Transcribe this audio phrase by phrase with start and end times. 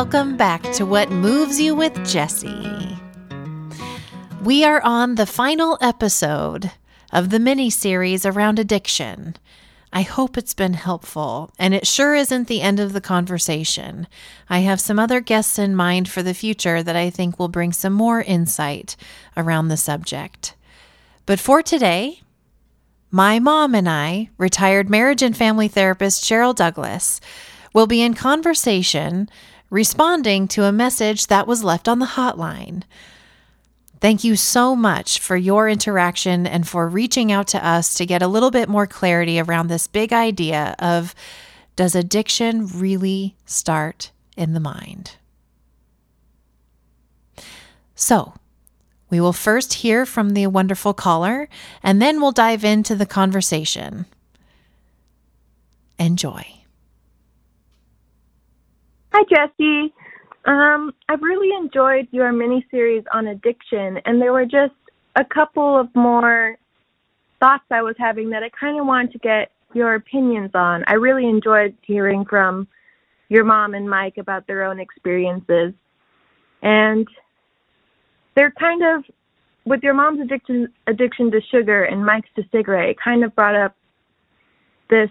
[0.00, 2.96] welcome back to What Moves You with Jesse.
[4.42, 6.70] We are on the final episode
[7.12, 9.36] of the mini series around addiction.
[9.92, 14.06] I hope it's been helpful, and it sure isn't the end of the conversation.
[14.48, 17.74] I have some other guests in mind for the future that I think will bring
[17.74, 18.96] some more insight
[19.36, 20.54] around the subject.
[21.26, 22.22] But for today,
[23.10, 27.20] my mom and I, retired marriage and family therapist Cheryl Douglas,
[27.74, 29.28] will be in conversation
[29.70, 32.82] responding to a message that was left on the hotline.
[34.00, 38.22] Thank you so much for your interaction and for reaching out to us to get
[38.22, 41.14] a little bit more clarity around this big idea of
[41.76, 45.16] does addiction really start in the mind?
[47.94, 48.34] So,
[49.10, 51.48] we will first hear from the wonderful caller
[51.82, 54.06] and then we'll dive into the conversation.
[55.98, 56.59] Enjoy.
[59.12, 59.92] Hi, Jesse.
[60.44, 64.74] Um, I've really enjoyed your mini series on addiction, and there were just
[65.16, 66.56] a couple of more
[67.40, 70.84] thoughts I was having that I kind of wanted to get your opinions on.
[70.86, 72.68] I really enjoyed hearing from
[73.28, 75.72] your mom and Mike about their own experiences.
[76.62, 77.08] And
[78.36, 79.04] they're kind of,
[79.64, 83.56] with your mom's addiction, addiction to sugar and Mike's to cigarette, it kind of brought
[83.56, 83.74] up
[84.88, 85.10] this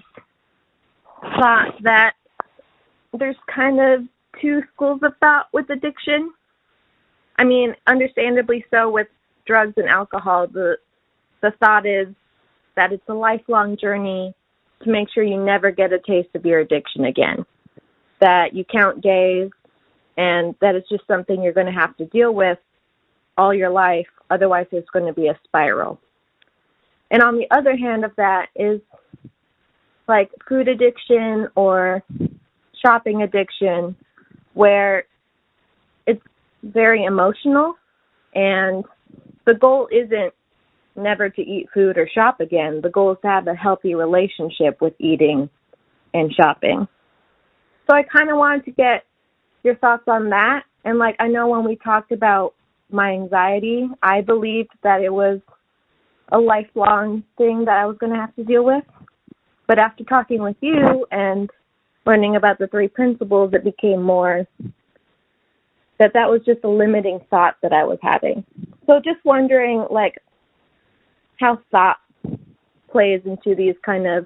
[1.22, 2.14] thought that
[3.18, 4.08] there's kind of
[4.42, 6.32] two schools of thought with addiction.
[7.38, 9.08] I mean, understandably so with
[9.46, 10.78] drugs and alcohol, the
[11.42, 12.08] the thought is
[12.76, 14.34] that it's a lifelong journey
[14.84, 17.46] to make sure you never get a taste of your addiction again.
[18.20, 19.50] That you count days
[20.18, 22.60] and that it's just something you're going to have to deal with
[23.38, 26.00] all your life, otherwise it's going to be a spiral.
[27.10, 28.82] And on the other hand of that is
[30.08, 32.04] like food addiction or
[32.86, 33.96] shopping addiction
[34.54, 35.06] where
[36.06, 36.22] it's
[36.64, 37.76] very emotional
[38.34, 38.84] and
[39.46, 40.34] the goal isn't
[40.96, 42.82] never to eat food or shop again.
[42.82, 45.50] The goal is to have a healthy relationship with eating
[46.14, 46.88] and shopping.
[47.90, 49.06] So I kind of wanted to get
[49.64, 50.64] your thoughts on that.
[50.86, 52.54] And like I know when we talked about
[52.92, 55.40] my anxiety, I believed that it was
[56.32, 58.84] a lifelong thing that I was going to have to deal with.
[59.68, 61.50] But after talking with you and
[62.10, 64.48] learning about the three principles, it became more
[66.00, 68.44] that that was just a limiting thought that I was having.
[68.88, 70.16] So just wondering, like,
[71.40, 71.98] how thought
[72.92, 74.26] plays into these kind of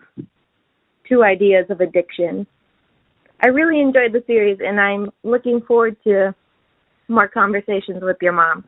[1.09, 2.47] two ideas of addiction.
[3.41, 6.33] I really enjoyed the series, and I'm looking forward to
[7.09, 8.63] more conversations with your mom.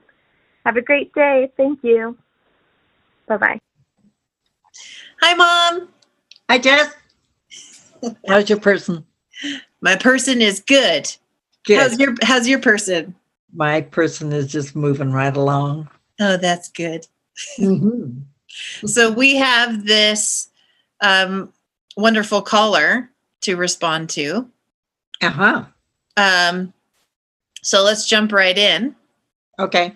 [0.66, 1.50] Have a great day.
[1.56, 2.18] Thank you.
[3.30, 3.60] Bye bye.
[5.22, 5.88] Hi, Mom.
[6.50, 6.94] Hi, Jess.
[8.28, 9.06] How's your person?
[9.82, 11.12] My person is good.
[11.66, 11.80] Good.
[11.80, 13.16] How's your How's your person?
[13.54, 15.90] My person is just moving right along.
[16.20, 17.08] Oh, that's good.
[17.60, 18.20] Mm-hmm.
[18.86, 20.48] So we have this
[21.02, 21.52] um,
[21.98, 23.10] wonderful caller
[23.42, 24.50] to respond to.
[25.22, 25.66] Uh huh.
[26.16, 26.74] Um,
[27.62, 28.96] so let's jump right in.
[29.60, 29.94] Okay.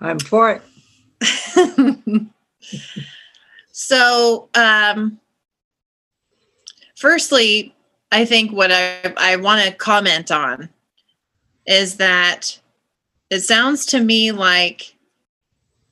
[0.00, 0.62] I'm for it.
[3.72, 5.18] so, um,
[6.98, 7.72] firstly,
[8.10, 10.68] I think what I, I want to comment on
[11.66, 12.58] is that
[13.30, 14.96] it sounds to me like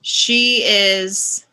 [0.03, 1.47] she is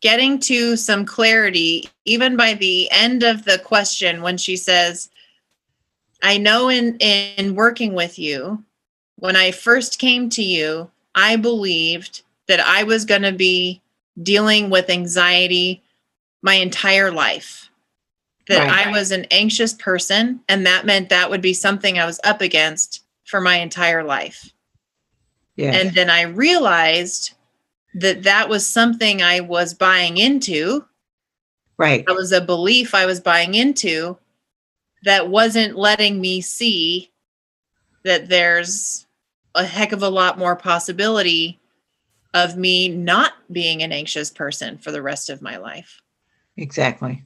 [0.00, 5.10] getting to some clarity, even by the end of the question, when she says,
[6.22, 8.62] I know in, in working with you,
[9.16, 13.80] when I first came to you, I believed that I was going to be
[14.22, 15.82] dealing with anxiety
[16.42, 17.69] my entire life
[18.50, 18.86] that Right.
[18.88, 22.40] I was an anxious person, and that meant that would be something I was up
[22.40, 24.52] against for my entire life.
[25.54, 25.72] Yeah.
[25.72, 27.34] And then I realized
[27.94, 30.84] that that was something I was buying into.
[31.78, 32.04] right.
[32.06, 34.18] That was a belief I was buying into
[35.04, 37.10] that wasn't letting me see
[38.04, 39.06] that there's
[39.54, 41.60] a heck of a lot more possibility
[42.34, 46.00] of me not being an anxious person for the rest of my life.
[46.56, 47.24] Exactly.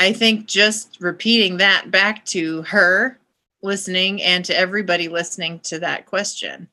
[0.00, 3.18] I think just repeating that back to her
[3.62, 6.68] listening and to everybody listening to that question.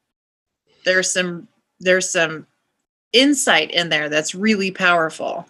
[0.85, 1.49] There's some
[1.81, 2.47] there's some
[3.11, 5.45] insight in there that's really powerful.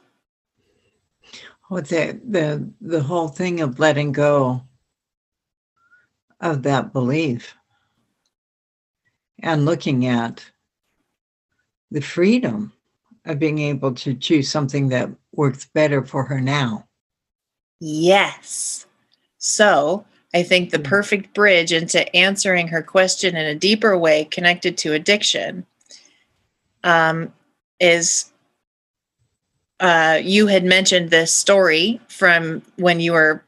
[1.70, 4.64] Well, the the the whole thing of letting go
[6.42, 7.54] of that belief
[9.44, 10.44] and looking at
[11.92, 12.74] the freedom
[13.26, 16.87] of being able to choose something that works better for her now.
[17.80, 18.86] Yes.
[19.38, 20.84] So I think the Mm.
[20.84, 25.66] perfect bridge into answering her question in a deeper way connected to addiction
[26.84, 27.34] um,
[27.80, 28.32] is
[29.80, 33.44] uh, you had mentioned this story from when you were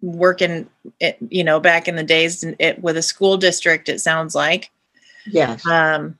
[0.00, 0.68] working,
[1.00, 4.70] it, you know, back in the days it, with a school district, it sounds like.
[5.26, 5.66] Yes.
[5.66, 6.16] Um,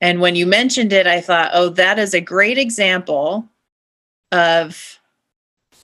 [0.00, 3.48] and when you mentioned it, I thought, oh, that is a great example
[4.32, 4.99] of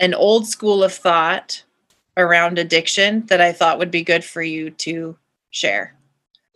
[0.01, 1.63] an old school of thought
[2.17, 5.17] around addiction that I thought would be good for you to
[5.51, 5.95] share.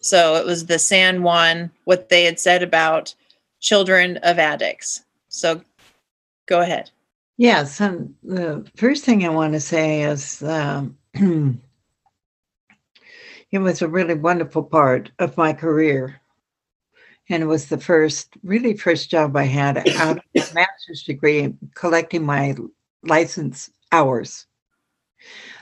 [0.00, 3.14] So it was the San Juan, what they had said about
[3.60, 5.04] children of addicts.
[5.28, 5.62] So
[6.46, 6.90] go ahead.
[7.36, 10.96] Yes, and the first thing I want to say is um,
[13.52, 16.20] it was a really wonderful part of my career.
[17.30, 21.54] And it was the first, really first job I had out of my master's degree,
[21.74, 22.56] collecting my
[23.02, 24.46] license hours.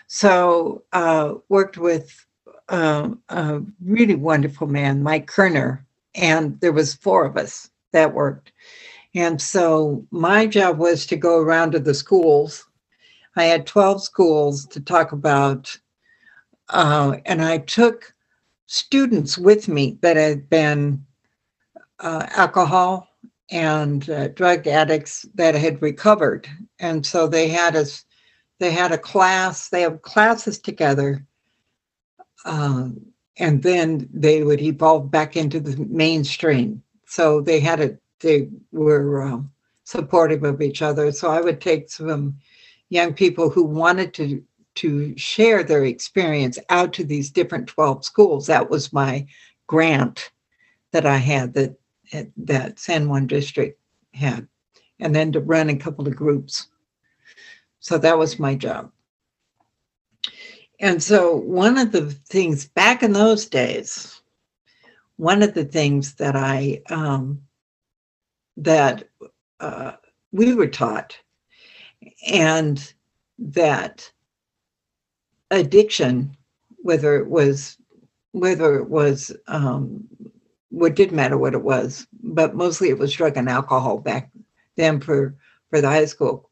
[0.06, 2.24] So uh, worked with
[2.68, 8.52] uh, a really wonderful man, Mike Kerner, and there was four of us that worked.
[9.14, 12.64] And so my job was to go around to the schools.
[13.36, 15.76] I had 12 schools to talk about,
[16.68, 18.12] uh, and I took
[18.66, 21.04] students with me that had been
[22.00, 23.08] uh, alcohol
[23.50, 26.48] and uh, drug addicts that had recovered.
[26.78, 28.04] And so they had us,
[28.58, 31.24] they had a class, they have classes together.
[32.44, 33.00] Um,
[33.38, 36.82] and then they would evolve back into the mainstream.
[37.06, 39.50] So they had a they were um,
[39.84, 41.12] supportive of each other.
[41.12, 42.36] So I would take some
[42.90, 44.42] young people who wanted to
[44.76, 48.46] to share their experience out to these different 12 schools.
[48.46, 49.26] That was my
[49.66, 50.30] grant
[50.92, 51.76] that I had that
[52.36, 53.80] that San Juan district
[54.14, 54.46] had,
[55.00, 56.68] and then to run a couple of groups.
[57.80, 58.90] So that was my job.
[60.80, 64.20] And so one of the things back in those days,
[65.16, 67.42] one of the things that I um,
[68.56, 69.08] that
[69.60, 69.92] uh,
[70.32, 71.18] we were taught,
[72.30, 72.92] and
[73.38, 74.10] that
[75.50, 76.36] addiction,
[76.82, 77.76] whether it was
[78.32, 80.06] whether it was um,
[80.70, 84.30] what didn't matter what it was, but mostly it was drug and alcohol back
[84.76, 85.34] then for
[85.70, 86.50] for the high school,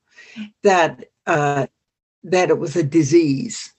[0.62, 1.66] that uh,
[2.24, 3.72] that it was a disease,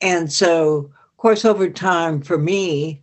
[0.00, 3.02] and so of course over time for me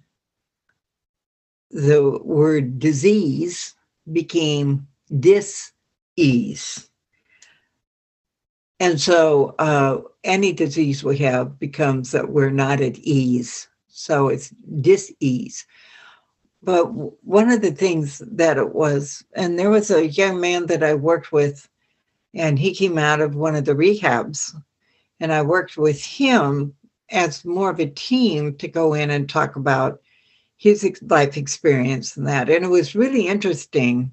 [1.71, 3.75] the word disease
[4.11, 4.87] became
[5.19, 6.89] dis-ease.
[8.79, 13.67] And so uh, any disease we have becomes that we're not at ease.
[13.97, 14.49] So it's
[14.81, 15.65] dis-ease.
[16.61, 16.85] But
[17.23, 20.95] one of the things that it was, and there was a young man that I
[20.95, 21.69] worked with,
[22.33, 24.53] and he came out of one of the rehabs,
[25.21, 26.75] and I worked with him
[27.09, 30.01] as more of a team to go in and talk about
[30.57, 32.49] his life experience and that.
[32.49, 34.11] And it was really interesting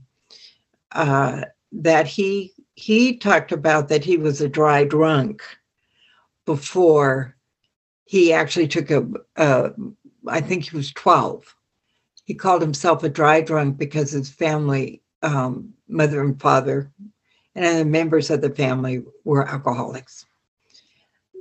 [0.93, 1.43] uh,
[1.73, 5.43] that he he talked about that he was a dry drunk
[6.47, 7.37] before
[8.13, 9.75] he actually took a.
[10.29, 11.57] I think he was 12.
[12.27, 16.93] He called himself a dry drunk because his family, um, mother and father,
[17.55, 20.27] and the members of the family were alcoholics.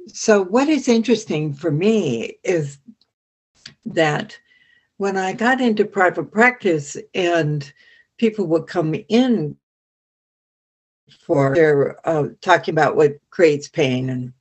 [0.07, 2.77] So, what is interesting for me is
[3.86, 4.39] that
[4.96, 7.69] when I got into private practice and
[8.17, 9.57] people would come in
[11.25, 14.31] for their uh, talking about what creates pain and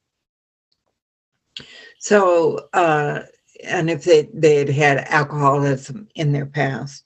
[1.99, 3.21] so uh,
[3.65, 7.05] and if they they had had alcoholism in their past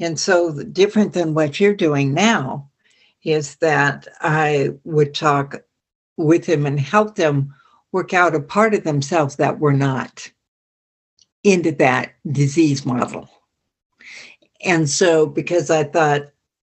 [0.00, 2.70] and so different than what you're doing now
[3.24, 5.56] is that I would talk
[6.16, 7.54] with them and help them
[7.92, 10.30] work out a part of themselves that were not
[11.44, 13.28] into that disease model.
[14.64, 16.22] And so because I thought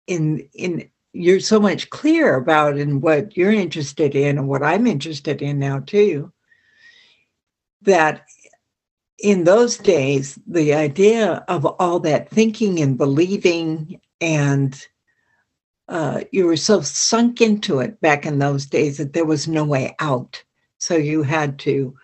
[0.06, 4.86] in in you're so much clearer about in what you're interested in and what I'm
[4.86, 6.32] interested in now too,
[7.82, 8.26] that
[9.18, 14.86] in those days, the idea of all that thinking and believing and
[15.88, 19.64] uh, you were so sunk into it back in those days that there was no
[19.64, 20.42] way out.
[20.78, 21.94] So you had to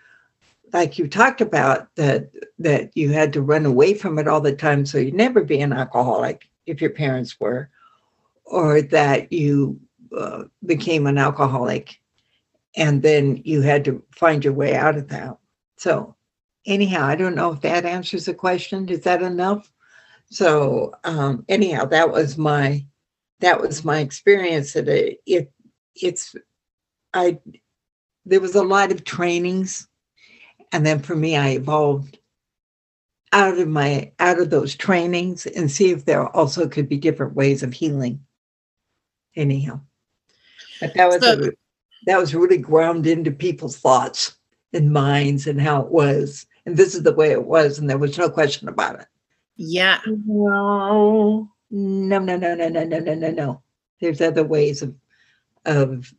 [0.73, 4.55] like you talked about that that you had to run away from it all the
[4.55, 7.71] time so you'd never be an alcoholic if your parents were
[8.45, 9.81] or that you
[10.17, 11.99] uh, became an alcoholic
[12.77, 15.37] and then you had to find your way out of that
[15.79, 16.15] so
[16.67, 19.73] anyhow i don't know if that answers the question is that enough
[20.31, 22.85] so um, anyhow that was my
[23.41, 25.53] that was my experience that it, it
[25.95, 26.37] it's
[27.15, 27.39] i
[28.29, 29.89] there was a lot of trainings.
[30.71, 32.19] And then for me, I evolved
[33.33, 37.35] out of my out of those trainings and see if there also could be different
[37.35, 38.21] ways of healing.
[39.35, 39.81] Anyhow.
[40.81, 41.51] But that was So- a,
[42.07, 44.37] that was really ground into people's thoughts
[44.73, 46.47] and minds and how it was.
[46.67, 49.07] And this is the way it was, and there was no question about it.
[49.57, 50.01] Yeah.
[50.07, 53.63] No, no, no, no, no, no, no, no, no, no.
[54.01, 54.95] There's other ways of
[55.65, 56.13] of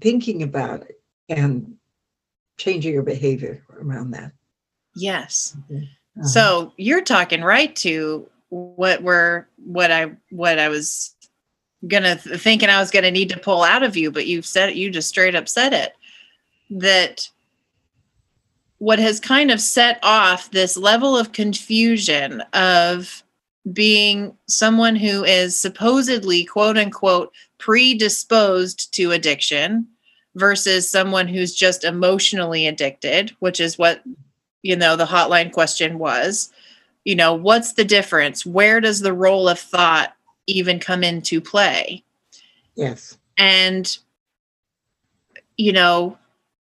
[0.00, 1.76] thinking about it and
[2.56, 4.32] changing your behavior around that.
[4.96, 5.56] Yes.
[5.70, 6.26] Uh-huh.
[6.26, 11.14] So you're talking right to what we're what I what I was
[11.86, 14.70] gonna th- thinking I was gonna need to pull out of you, but you've said
[14.70, 15.94] it, you just straight up said it.
[16.70, 17.28] That
[18.80, 23.22] what has kind of set off this level of confusion of
[23.74, 29.86] being someone who is supposedly quote unquote predisposed to addiction
[30.34, 34.02] versus someone who's just emotionally addicted, which is what
[34.62, 36.50] you know the hotline question was.
[37.04, 38.46] You know what's the difference?
[38.46, 42.02] Where does the role of thought even come into play?
[42.76, 43.98] Yes, and
[45.58, 46.16] you know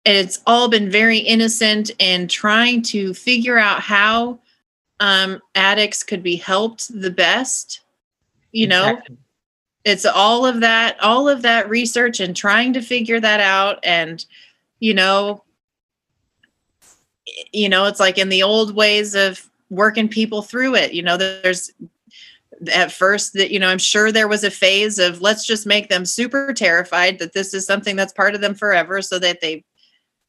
[0.04, 4.38] it's all been very innocent and trying to figure out how
[4.98, 7.80] um, addicts could be helped the best
[8.52, 9.16] you know exactly.
[9.84, 14.26] it's all of that all of that research and trying to figure that out and
[14.80, 15.42] you know
[17.52, 21.16] you know it's like in the old ways of working people through it you know
[21.16, 21.70] there's
[22.72, 25.88] at first that you know i'm sure there was a phase of let's just make
[25.88, 29.64] them super terrified that this is something that's part of them forever so that they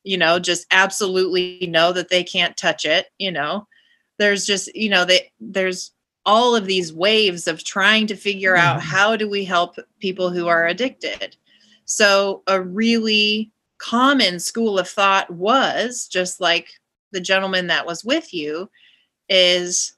[0.03, 3.67] you know just absolutely know that they can't touch it you know
[4.17, 5.91] there's just you know they there's
[6.25, 8.84] all of these waves of trying to figure out Mhm.
[8.84, 11.36] how do we help people who are addicted
[11.86, 16.70] so a really common school of thought was just like
[17.12, 18.70] the gentleman that was with you
[19.29, 19.96] is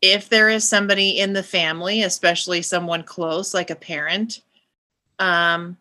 [0.00, 4.40] if there is somebody in the family especially someone close like a parent
[5.18, 5.76] um,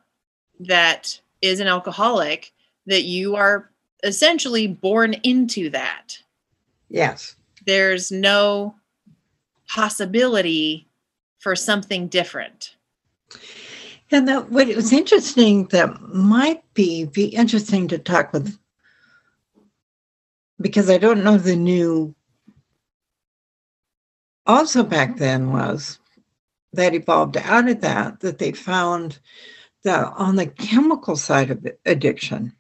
[0.60, 2.52] that is an alcoholic
[2.88, 3.70] that you are
[4.04, 6.18] essentially born into that
[6.90, 7.36] yes,
[7.66, 8.76] there's no
[9.68, 10.88] possibility
[11.40, 12.76] for something different
[14.12, 18.58] and that what it was interesting that might be be interesting to talk with
[20.62, 22.16] because I don't know the new.
[24.46, 26.00] Also, back then was
[26.74, 29.20] that evolved out of that that they found
[29.86, 32.54] on the chemical side of addiction,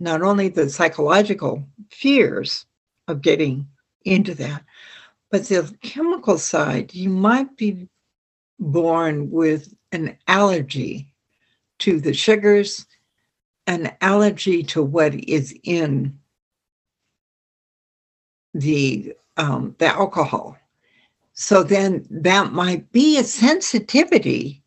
[0.00, 2.66] not only the psychological fears
[3.08, 3.68] of getting
[4.04, 4.64] into that,
[5.30, 7.88] but the chemical side, you might be
[8.58, 11.12] born with an allergy
[11.80, 12.86] to the sugars,
[13.66, 16.18] an allergy to what is in
[18.52, 20.56] the um, the alcohol.
[21.32, 24.62] So then that might be a sensitivity,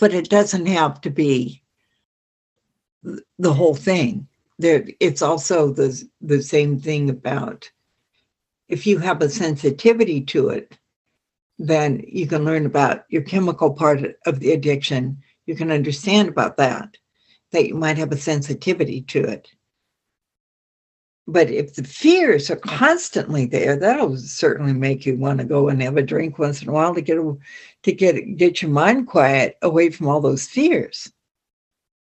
[0.00, 1.62] but it doesn't have to be
[3.38, 4.26] the whole thing.
[4.58, 7.70] There, it's also the the same thing about
[8.68, 10.78] if you have a sensitivity to it,
[11.58, 15.22] then you can learn about your chemical part of the addiction.
[15.46, 16.96] You can understand about that,
[17.52, 19.50] that you might have a sensitivity to it.
[21.26, 25.80] But if the fears are constantly there, that'll certainly make you want to go and
[25.82, 29.56] have a drink once in a while to get to get get your mind quiet
[29.62, 31.12] away from all those fears.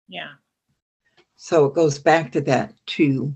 [0.07, 0.31] yeah
[1.37, 3.33] So it goes back to that too,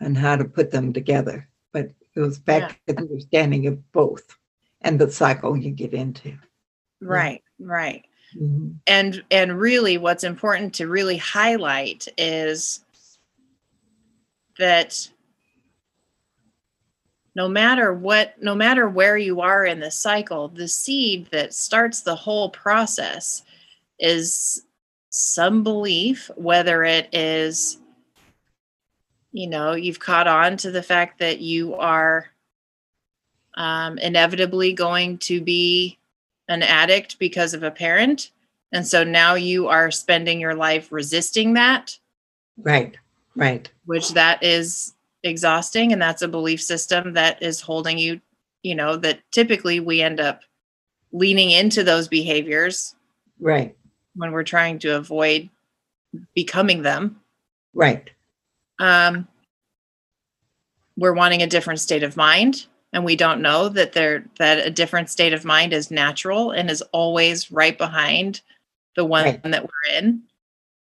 [0.00, 1.48] and how to put them together.
[1.72, 4.36] But it goes back to the understanding of both
[4.82, 6.36] and the cycle you get into.
[7.00, 8.04] right right
[8.36, 8.78] Mhm.
[8.86, 12.83] and and really what's important to really highlight is
[14.58, 15.08] that
[17.34, 22.02] no matter what no matter where you are in the cycle the seed that starts
[22.02, 23.42] the whole process
[23.98, 24.64] is
[25.10, 27.78] some belief whether it is
[29.32, 32.30] you know you've caught on to the fact that you are
[33.56, 35.98] um, inevitably going to be
[36.48, 38.30] an addict because of a parent.
[38.72, 41.96] And so now you are spending your life resisting that.
[42.56, 42.96] Right,
[43.36, 48.20] right, which that is exhausting and that's a belief system that is holding you
[48.62, 50.42] you know that typically we end up
[51.12, 52.94] leaning into those behaviors
[53.40, 53.74] right,
[54.16, 55.48] when we're trying to avoid
[56.34, 57.20] becoming them
[57.72, 58.10] right.
[58.80, 59.26] um,
[60.98, 64.70] we're wanting a different state of mind and we don't know that there that a
[64.70, 68.42] different state of mind is natural and is always right behind
[68.94, 69.42] the one Right.
[69.42, 70.22] that we're in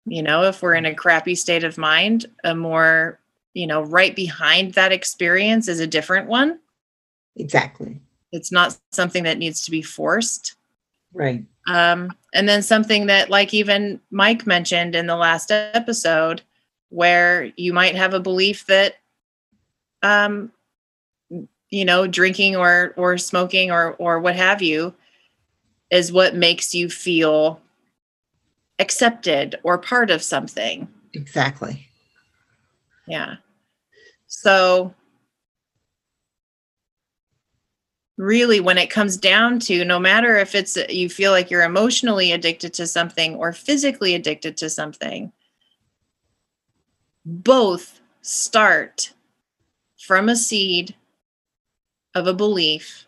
[0.06, 3.18] You know, if we're in a crappy state of mind, a more,
[3.54, 6.60] you know, right behind that experience is a different one.
[7.34, 8.00] Exactly.
[8.32, 10.54] It's not something that needs to be forced.
[11.12, 11.44] Right.
[11.68, 16.42] Um, and then something that, like even Mike mentioned in the last episode,
[16.90, 18.96] where you might have a belief that,
[20.02, 20.52] um,
[21.70, 24.94] you know, drinking or or smoking or or what have you,
[25.90, 27.60] is what makes you feel
[28.78, 30.88] accepted or part of something.
[31.14, 31.88] Exactly.
[33.06, 33.36] Yeah.
[34.26, 34.94] So
[38.18, 42.32] really when it comes down to no matter if it's you feel like you're emotionally
[42.32, 45.30] addicted to something or physically addicted to something
[47.26, 49.12] both start
[49.98, 50.94] from a seed
[52.14, 53.05] of a belief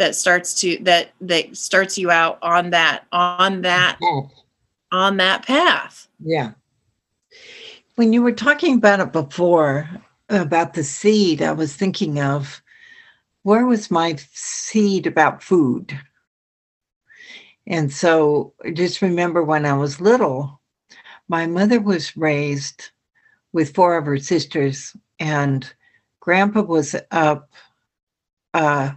[0.00, 3.98] that starts to that that starts you out on that on that
[4.90, 6.52] on that path Yeah.
[7.96, 9.88] When you were talking about it before,
[10.30, 12.62] about the seed, I was thinking of
[13.42, 15.98] where was my seed about food?
[17.66, 20.60] And so I just remember when I was little,
[21.28, 22.90] my mother was raised
[23.52, 25.70] with four of her sisters, and
[26.20, 27.50] grandpa was up.
[28.54, 28.92] Uh,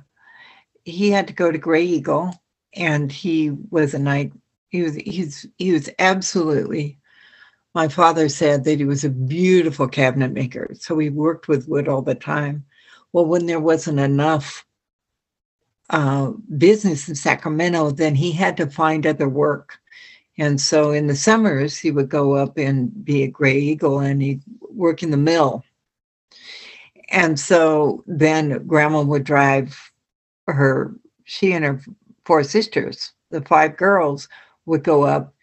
[0.84, 2.34] he had to go to Graeagle,
[2.75, 4.34] and he was a night.
[4.70, 6.98] He was he's he was absolutely.
[7.75, 11.88] My father said that he was a beautiful cabinet maker, so he worked with wood
[11.88, 12.66] all the time.
[13.13, 14.66] Well, when there wasn't enough
[15.90, 19.80] uh, business in Sacramento, then he had to find other work.
[20.38, 24.42] And so in the summers, he would go up and be a Graeagle and he'd
[24.60, 25.63] work in the mill.
[27.10, 29.92] And so then grandma would drive
[30.47, 31.82] her, she and her
[32.25, 34.27] four sisters, the five girls,
[34.65, 35.34] would go up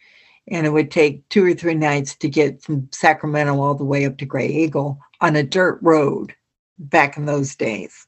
[0.49, 4.05] and it would take two or three nights to get from Sacramento all the way
[4.05, 6.35] up to Graeagle on a dirt road
[6.79, 8.07] back in those days.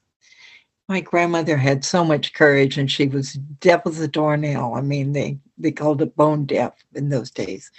[0.89, 4.73] My grandmother had so much courage and she was deaf as a doornail.
[4.75, 7.71] I mean, they, they called it bone deaf in those days.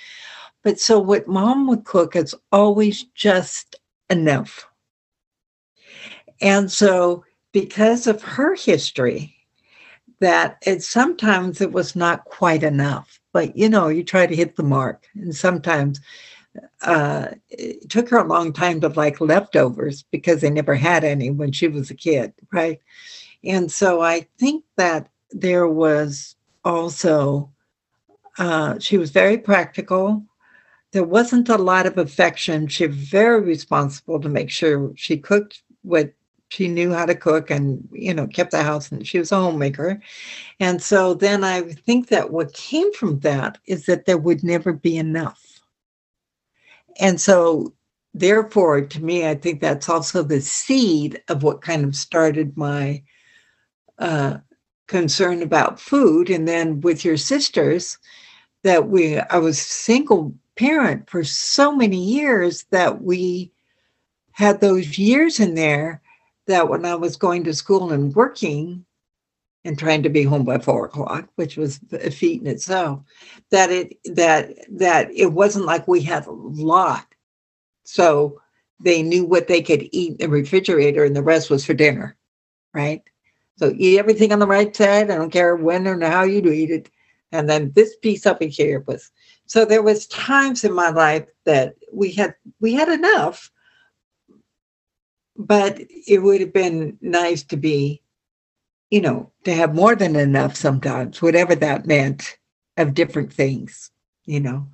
[0.63, 3.77] But so what mom would cook is always just
[4.09, 4.67] enough.
[6.41, 7.25] And so
[7.55, 9.37] because of her history,
[10.19, 13.21] that it sometimes it was not quite enough.
[13.33, 15.07] But you know, you try to hit the mark.
[15.15, 16.01] And sometimes
[16.83, 21.31] uh, it took her a long time to like leftovers because they never had any
[21.31, 22.81] when she was a kid, right?
[23.45, 27.51] And so I think that there was also,
[28.37, 30.25] uh, she was very practical.
[30.91, 32.67] There wasn't a lot of affection.
[32.67, 36.13] She was very responsible to make sure she cooked what
[36.55, 39.37] she knew how to cook and you know kept the house and she was a
[39.37, 40.01] homemaker
[40.61, 44.73] and so then i think that what came from that is that there would never
[44.73, 45.55] be enough
[47.01, 47.73] and so,
[48.13, 53.03] therefore, to me, I think that's also the seed of what kind of started my
[53.99, 54.39] uh,
[54.87, 56.31] concern about food.
[56.31, 57.99] And then with your sisters,
[58.63, 63.51] that we, I was single parent for so many years that we
[64.33, 66.01] had those years in there
[66.47, 68.85] that when I was going to school and working,
[69.65, 73.01] and trying to be home by four o'clock, which was a feat in itself,
[73.51, 77.07] that it that that it wasn't like we had a lot.
[77.85, 78.41] So
[78.81, 82.17] they knew what they could eat in the refrigerator and the rest was for dinner.
[82.75, 83.03] Right.
[83.57, 85.11] So eat everything on the right side.
[85.11, 86.91] I don't care when or how you eat it.
[87.33, 89.11] And then this piece up here was
[89.47, 93.51] so there was times in my life that we had we had enough,
[95.37, 98.03] but it would have been nice to be
[98.95, 102.39] you know, to have more than enough sometimes, whatever that meant
[102.77, 103.91] of different things,
[104.25, 104.69] you know.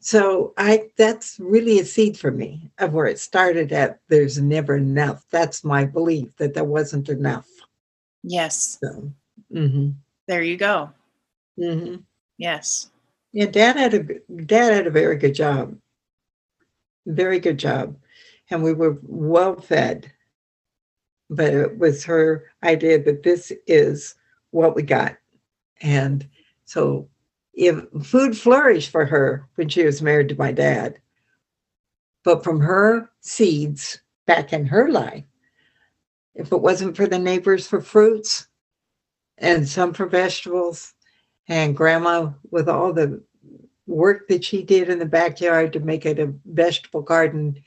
[0.00, 4.76] So I that's really a seed for me of where it started at there's never
[4.76, 5.24] enough.
[5.30, 7.46] That's my belief that there wasn't enough.
[8.22, 8.78] Yes.
[8.82, 9.12] So
[9.52, 9.90] mm-hmm.
[10.26, 10.90] There you go.
[11.60, 11.96] Mm-hmm.
[12.38, 12.90] Yes.
[13.32, 14.02] Yeah, dad had a
[14.44, 15.76] dad had a very good job.
[17.04, 17.96] Very good job.
[18.50, 20.12] And we were well fed
[21.30, 24.14] but it was her idea that this is
[24.50, 25.16] what we got.
[25.82, 26.28] And
[26.64, 27.08] so
[27.54, 30.98] if food flourished for her when she was married to my dad.
[32.22, 35.24] But from her seeds back in her life,
[36.34, 38.48] if it wasn't for the neighbors for fruits
[39.38, 40.92] and some for vegetables,
[41.48, 43.22] and grandma with all the
[43.86, 47.62] work that she did in the backyard to make it a vegetable garden,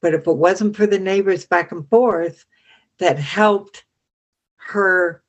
[0.00, 2.44] but if it wasn't for the neighbors back and forth,
[2.98, 3.84] that helped
[4.56, 5.22] her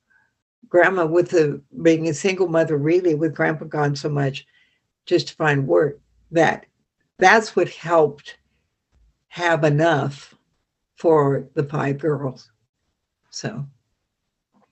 [0.68, 4.46] grandma with the being a single mother really with grandpa gone so much
[5.06, 5.98] just to find work
[6.30, 6.66] that
[7.18, 8.38] that's what helped
[9.28, 10.34] have enough
[10.96, 12.50] for the five girls.
[13.30, 13.66] So,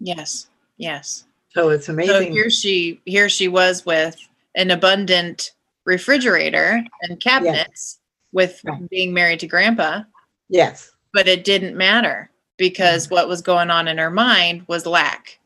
[0.01, 0.49] Yes.
[0.77, 1.25] Yes.
[1.49, 4.17] so it's amazing So here she here she was with
[4.55, 5.53] an abundant
[5.85, 7.98] refrigerator and cabinets
[8.33, 8.89] with Right.
[8.91, 10.03] being married to grandpa,
[10.49, 15.39] yes, but it didn't matter because what was going on in her mind was lack.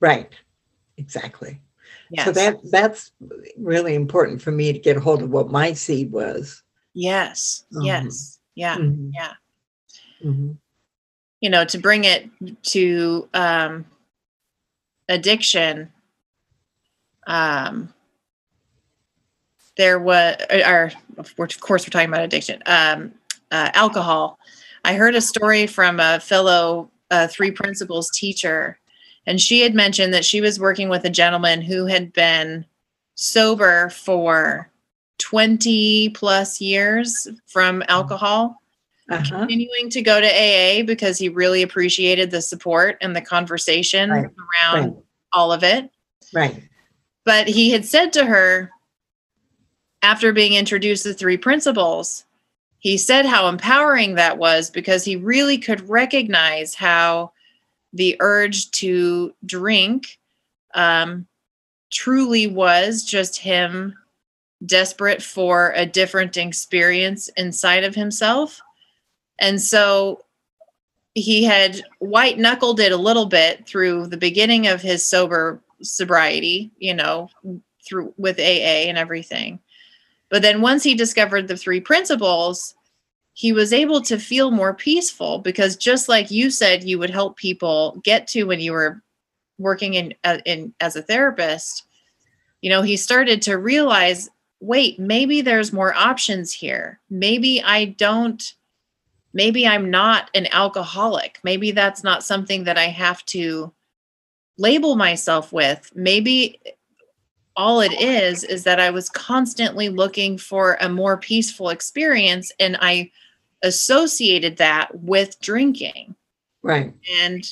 [0.00, 0.30] right,
[0.96, 1.60] exactly.
[2.10, 2.24] Yes.
[2.24, 3.12] So that that's
[3.58, 6.62] really important for me to get a hold of what my seed was.
[6.94, 7.64] yes.
[7.72, 7.84] Mhm.
[7.86, 8.40] Yes.
[8.54, 8.76] Yeah.
[8.76, 9.10] Mhm.
[9.14, 9.32] Yeah.
[10.24, 10.56] Mhm.
[11.40, 12.28] You know, to bring it
[12.64, 13.84] to um
[15.08, 15.92] addiction
[17.26, 17.92] um
[19.78, 20.36] there was
[20.66, 23.10] or of course we're talking about addiction um
[23.50, 24.38] uh, alcohol
[24.84, 28.78] i heard a story from a fellow uh, three principles teacher
[29.26, 32.66] and she had mentioned that she was working with a gentleman who had been
[33.14, 34.70] sober for
[35.18, 38.60] 20 plus years from alcohol
[39.10, 39.38] Uh-huh.
[39.40, 44.26] continuing to go to AA because he really appreciated the support and the conversation Right,
[44.26, 44.94] around right.
[45.32, 45.90] all of it.
[46.34, 46.62] Right.
[47.24, 48.70] But he had said to her,
[50.02, 52.24] after being introduced to three principles,
[52.78, 57.32] he said how empowering that was because he really could recognize how
[57.92, 60.18] the urge to drink
[60.74, 61.26] um,
[61.90, 63.94] truly was just him
[64.66, 68.60] desperate for a different experience inside of himself.
[69.40, 70.24] And so
[71.14, 76.70] he had white knuckled it a little bit through the beginning of his sober sobriety,
[76.78, 77.30] you know,
[77.84, 79.58] through with AA and everything.
[80.30, 82.74] But then once he discovered the three principles,
[83.32, 87.36] he was able to feel more peaceful because just like you said you would help
[87.36, 89.02] people get to when you were
[89.58, 91.86] working in uh, in as a therapist,
[92.60, 94.28] you know, he started to realize,
[94.60, 97.00] wait, maybe there's more options here.
[97.10, 98.42] Maybe I don't
[99.32, 101.38] maybe I'm not an alcoholic.
[101.44, 103.72] Maybe that's not something that I have to
[104.56, 105.92] label myself with.
[105.94, 106.60] Maybe
[107.58, 112.78] all it is is that I was constantly looking for a more peaceful experience and
[112.80, 113.10] I
[113.64, 116.14] associated that with drinking.
[116.62, 116.94] Right.
[117.20, 117.44] And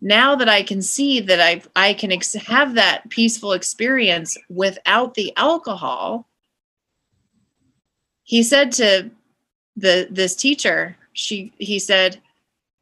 [0.00, 5.14] now that I can see that I I can ex- have that peaceful experience without
[5.14, 6.28] the alcohol,
[8.22, 9.10] he said to
[9.76, 12.20] the this teacher, she he said,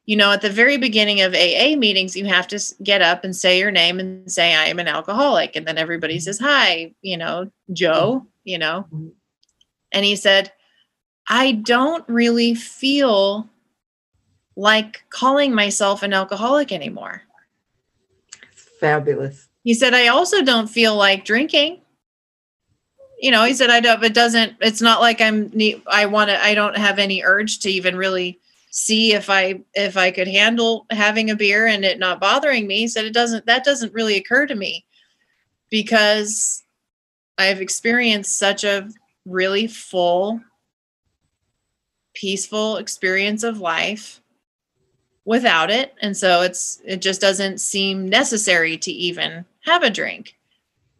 [0.09, 3.37] you know, at the very beginning of AA meetings, you have to get up and
[3.37, 7.19] say your name and say I am an alcoholic, and then everybody says hi, you
[7.19, 9.13] know, Joe, you know, Mhm.
[9.93, 10.51] and he said,
[11.29, 13.51] I don't really feel
[14.57, 17.25] like calling myself an alcoholic anymore.
[18.81, 19.49] Fabulous.
[19.63, 21.83] He said, I also don't feel like drinking.
[23.21, 25.53] You know, he said, I don't, it doesn't, it's not like I'm,
[25.87, 28.39] I want to, I don't have any urge to even really
[28.79, 32.81] see if I, if I could handle having a beer and it not bothering me.
[32.81, 34.85] He said, it doesn't, that doesn't really occur to me
[35.71, 36.63] because
[37.37, 38.89] I've experienced such a
[39.25, 40.41] really full,
[42.15, 44.21] peaceful experience of life
[45.29, 50.39] without it and so it's it just doesn't seem necessary to even have a drink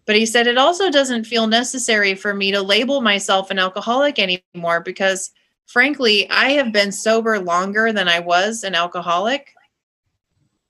[0.05, 4.19] but he said it also doesn't feel necessary for me to label myself an alcoholic
[4.19, 5.31] anymore because
[5.69, 9.55] frankly i have been sober longer than i was an alcoholic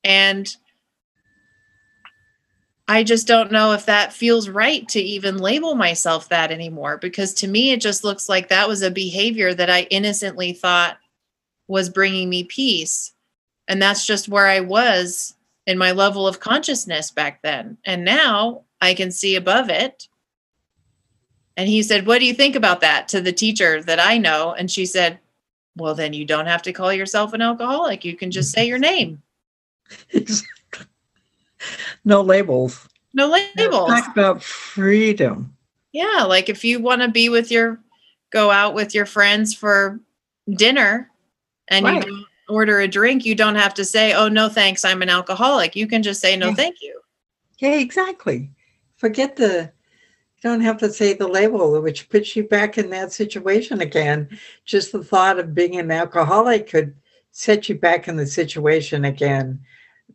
[0.04, 0.56] and
[2.86, 7.32] i just don't know if that feels right to even label myself that anymore because
[7.32, 10.98] to me it just looks like that was a behavior that i innocently thought
[11.68, 13.14] was bringing me peace
[13.68, 15.34] and that's just where I was
[15.66, 17.76] in my level of consciousness back then.
[17.84, 20.08] And now I can see above it.
[21.58, 24.54] And he said, What do you think about that to the teacher that I know?
[24.54, 25.18] And she said,
[25.76, 28.04] Well, then you don't have to call yourself an alcoholic.
[28.04, 29.20] You can just say your name.
[32.04, 32.88] no labels.
[33.12, 33.90] No labels.
[33.90, 35.52] Talk about freedom.
[35.92, 36.22] Yeah.
[36.28, 37.80] Like if you want to be with your,
[38.30, 39.98] go out with your friends for
[40.54, 41.10] dinner
[41.68, 41.94] and Right.
[41.96, 44.84] you don't order a drink, you don't have to say, Oh, no, thanks.
[44.84, 45.74] I'm an alcoholic.
[45.74, 46.54] You can just say, No, Yeah.
[46.54, 47.00] thank you.
[47.58, 48.50] Yeah, exactly.
[48.96, 49.72] Forget the,
[50.42, 54.28] you don't have to say the label, which puts you back in that situation again.
[54.64, 56.94] Just the thought of being an alcoholic could
[57.32, 59.60] set you back in the situation again.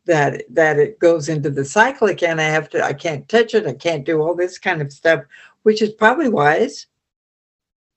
[0.06, 2.40] That that it goes into the cycle again.
[2.40, 2.84] I have to.
[2.84, 3.68] I can't touch it.
[3.68, 5.24] I can't do all this kind of stuff,
[5.64, 6.88] which is probably wise.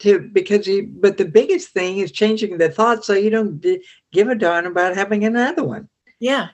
[0.01, 3.83] To because you, but the biggest thing is changing the thought so you don't d-
[4.12, 5.89] give a darn about having another one.
[6.21, 6.49] Yeah,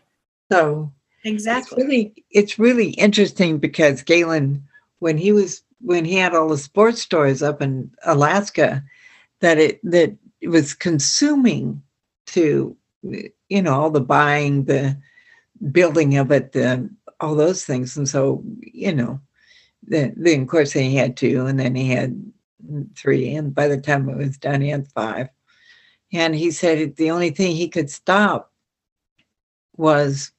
[0.51, 0.93] So
[1.25, 1.77] exactly.
[1.77, 4.63] it's really it's really interesting because Galen,
[5.03, 8.85] when he was when he had all the sports stores up in Alaska
[9.41, 11.83] that it that it was consuming
[12.27, 12.77] to
[13.49, 14.97] you know all the buying the
[15.73, 16.88] building of it the
[17.19, 17.97] all those things.
[17.97, 19.21] And so you know
[19.83, 22.23] then, then of course he had two and then he had
[22.97, 25.29] three and by the time it was done he had five.
[26.12, 28.53] And he said the only thing he could stop
[29.77, 30.31] was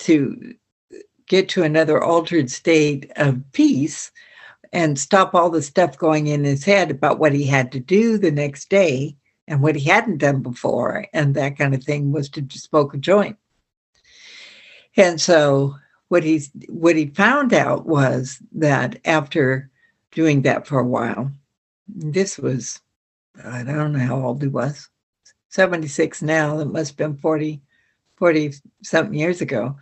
[0.00, 0.54] to
[1.30, 4.10] get to another altered state of peace
[4.72, 8.18] and stop all the stuff going in his head about what he had to do
[8.18, 9.16] the next day
[9.46, 12.98] and what he hadn't done before and that kind of thing was to smoke a
[12.98, 13.36] joint.
[14.96, 15.76] And so
[16.08, 19.70] what he what he found out was that after
[20.10, 21.30] doing that for a while
[21.86, 22.80] this was
[23.44, 24.88] i don't know how old he was
[25.50, 27.60] 76 now that must have been 40
[28.16, 29.76] 40 something years ago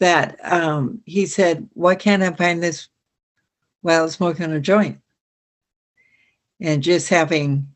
[0.00, 2.88] that um, he said why can't i find this
[3.84, 4.98] while smoking a joint?
[6.60, 7.68] And just having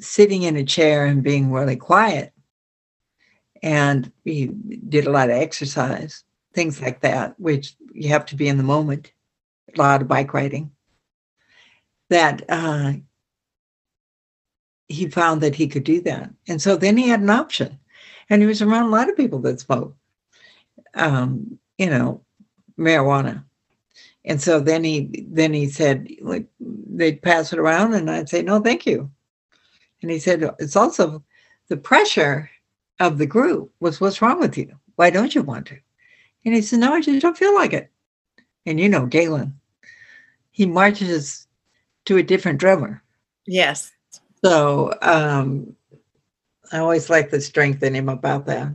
[0.00, 2.32] sitting in a chair and being really quiet.
[3.62, 4.46] And he
[4.88, 8.62] did a lot of exercise things like that which you have to be in the
[8.62, 9.12] moment.
[9.74, 10.70] A lot of bike riding.
[12.08, 12.94] That uh,
[14.88, 16.30] he found that he could do that.
[16.48, 17.78] And so then he had an option.
[18.28, 19.94] And he was around a lot of people that smoke
[20.94, 22.20] um, you know
[22.78, 23.44] marijuana
[24.24, 28.42] and so then he then he said like they'd pass it around and I'd say
[28.42, 29.10] no thank you.
[30.00, 31.22] And he said it's also
[31.68, 32.50] the pressure
[33.00, 34.76] of the group was what's wrong with you?
[34.96, 35.78] Why don't you want to?
[36.44, 37.90] And he said no I just don't feel like it.
[38.64, 39.58] And you know Galen,
[40.52, 41.48] he marches
[42.04, 43.02] to a different drummer.
[43.46, 43.90] Yes.
[44.44, 45.74] So um,
[46.72, 48.68] I always like the strength in him about that.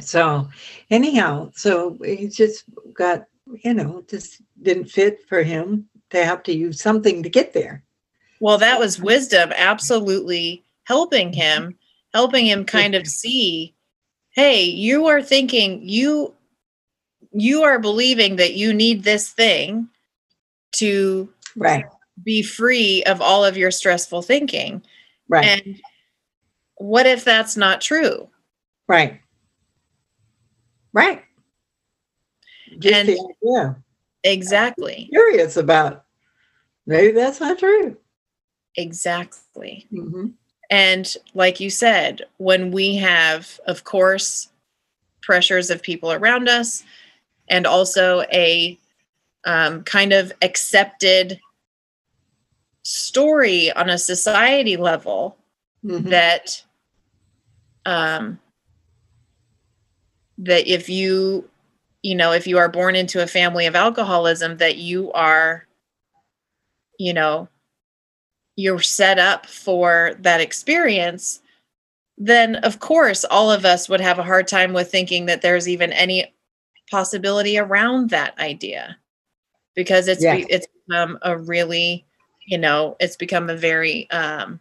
[0.00, 0.48] So
[0.90, 3.24] anyhow, so he just got
[3.62, 7.82] you know, just didn't fit for him to have to use something to get there.
[8.40, 11.40] Well, that was wisdom absolutely helping mm-hmm.
[11.40, 11.78] him,
[12.12, 13.74] helping him kind of see,
[14.30, 16.34] hey, you are thinking you
[17.36, 19.88] you are believing that you need this thing
[20.72, 21.84] to right
[22.22, 24.82] be free of all of your stressful thinking.
[25.28, 25.44] Right.
[25.44, 25.80] And
[26.76, 28.28] what if that's not true?
[28.86, 29.20] Right.
[30.94, 31.22] Right.
[32.78, 33.76] Just And- the idea.
[34.26, 35.08] Exactly.
[35.10, 36.04] Curious about
[36.86, 37.98] maybe that's not true.
[38.76, 39.86] Exactly.
[39.92, 40.28] Mm-hmm.
[40.70, 44.48] And like you said, when we have, of course,
[45.20, 46.84] pressures of people around us
[47.50, 48.78] and also a
[49.44, 51.38] um, kind of accepted
[52.82, 55.36] story on a society level
[55.84, 56.08] Mm-hmm.
[56.08, 56.62] that
[57.84, 58.40] um,
[60.38, 61.48] that if you
[62.02, 65.66] you know if you are born into a family of alcoholism that you are
[66.98, 67.48] you know
[68.56, 71.40] you're set up for that experience
[72.18, 75.68] then of course all of us would have a hard time with thinking that there's
[75.68, 76.32] even any
[76.90, 78.96] possibility around that idea
[79.74, 80.44] because it's Yeah.
[80.48, 82.04] it's become a really
[82.46, 84.60] you know it's become a very um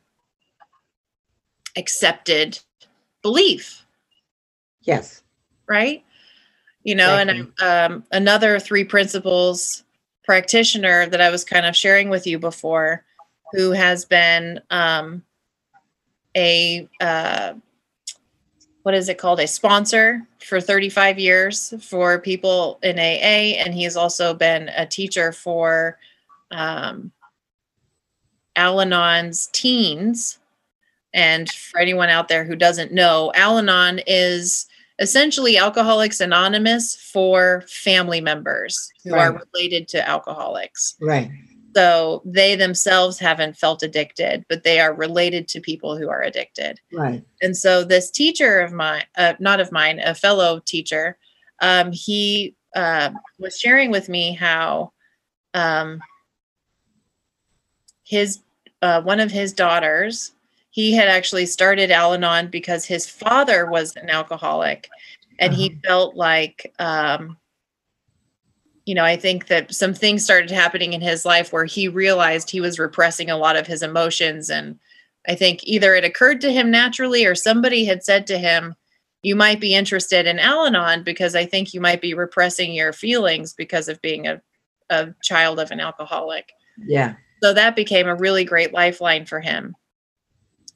[1.76, 2.60] accepted
[3.22, 3.84] belief
[4.84, 5.23] Yes.
[5.68, 6.04] Right?
[6.84, 9.84] You know and um, another three principles
[10.26, 13.04] practitioner that i was kind of sharing with you before
[13.54, 15.24] who has been um,
[16.36, 17.54] a uh,
[18.82, 19.40] what is it called?
[19.40, 24.86] A sponsor for 35 years for people in aa and he has also been a
[24.86, 25.98] teacher for
[26.52, 27.12] um,
[28.56, 30.40] al-anon's teens.
[31.14, 34.68] And for anyone out there who doesn't know al-anon is
[35.00, 40.96] essentially Alcoholics Anonymous for family members who are related to alcoholics.
[41.02, 41.32] Right.
[41.76, 46.80] So they themselves haven't felt addicted, but they are related to people who are addicted.
[46.92, 47.24] Right.
[47.42, 51.18] And so this teacher of mine, uh, not of mine, a fellow teacher,
[51.62, 54.92] um, he uh, was sharing with me how
[55.56, 56.00] um,
[58.04, 58.40] his
[58.84, 60.34] uh, one of his daughters,
[60.74, 64.90] he had actually started Al-Anon because his father was an alcoholic,
[65.40, 66.74] and he felt like.
[66.80, 67.38] Um,
[68.86, 72.50] you know, I think that some things started happening in his life where he realized
[72.50, 74.78] he was repressing a lot of his emotions and
[75.28, 78.76] I think either it occurred to him naturally or somebody had said to him,
[79.22, 82.94] You might be interested in Al Anon because I think you might be repressing your
[82.94, 84.42] feelings because of being a,
[84.90, 86.52] a child of an alcoholic.
[86.78, 87.16] Yeah.
[87.42, 89.76] So that became a really great lifeline for him.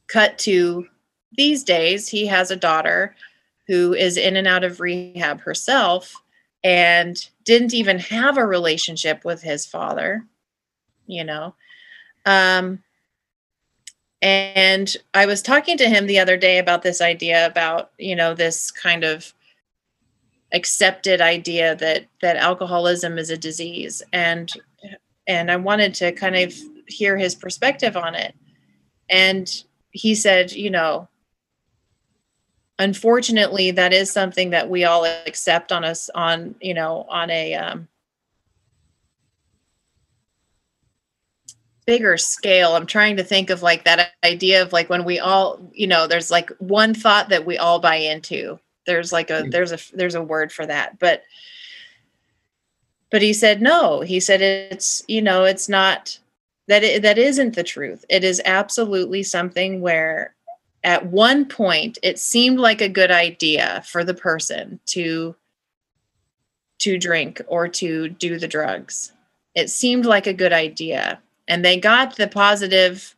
[0.08, 0.88] Cut to
[1.34, 3.16] these days, he has a daughter
[3.68, 6.16] who is in and out of rehab herself.
[6.64, 10.26] and didn't even have a relationship with his father,
[11.06, 11.56] you know.
[12.26, 12.84] Um,
[14.22, 18.34] and I was talking to him the other day about this idea about, you know,
[18.34, 19.34] this kind of
[20.52, 24.52] accepted idea that that alcoholism is a disease and
[25.28, 26.54] and I wanted to kind of
[26.88, 28.34] hear his perspective on it.
[29.10, 31.08] And he said, you know,
[32.80, 37.56] unfortunately that is something that we all accept on us on, you know, on a
[37.56, 37.88] um
[41.86, 42.76] bigger scale.
[42.76, 46.06] I'm trying to think of like that idea of like when we all you know
[46.06, 48.60] there's like one thought that we all buy into.
[48.86, 51.24] There's like a there's a there's a word for that but
[53.10, 54.02] but he said no.
[54.02, 56.20] He said it's you know it's not
[56.68, 58.04] that it, that isn't the truth.
[58.10, 60.36] It is absolutely something where
[60.84, 65.36] at one point it seemed like a good idea for the person to
[66.80, 69.12] to drink or to do the drugs.
[69.56, 71.20] It seemed like a good idea.
[71.48, 73.16] And they got the positive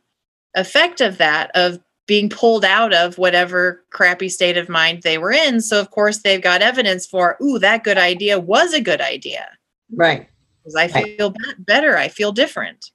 [0.56, 5.34] effect of that of being pulled out of whatever crappy state of mind they were
[5.34, 5.60] in.
[5.60, 9.50] So of course they've got evidence for ooh that good idea was a good idea.
[9.94, 10.28] Right.
[10.64, 11.66] Because i feel right.
[11.66, 11.98] better.
[11.98, 12.92] I feel different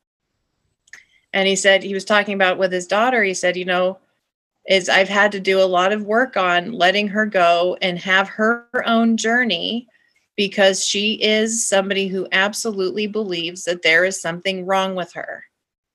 [1.35, 3.99] and he said he was talking about with his daughter he said you know
[4.67, 8.29] is i've had to do a lot of work on letting her go and have
[8.29, 9.87] her own journey
[10.37, 15.45] because she is somebody who absolutely believes that there is something wrong with her,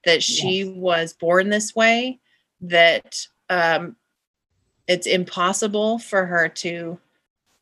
[0.05, 0.75] that she yes.
[0.75, 2.19] was born this way,
[2.61, 3.95] that um,
[4.87, 6.97] it's impossible for her to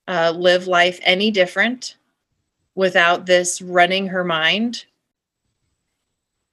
[0.07, 1.97] uh, live life any different
[2.75, 4.85] without this running her mind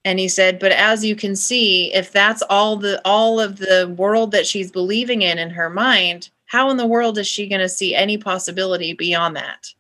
[0.04, 3.94] and he said but as you can see if that's all the all of the
[3.96, 7.60] world that she's believing in in her mind how in the world is she going
[7.60, 9.74] to see any possibility beyond that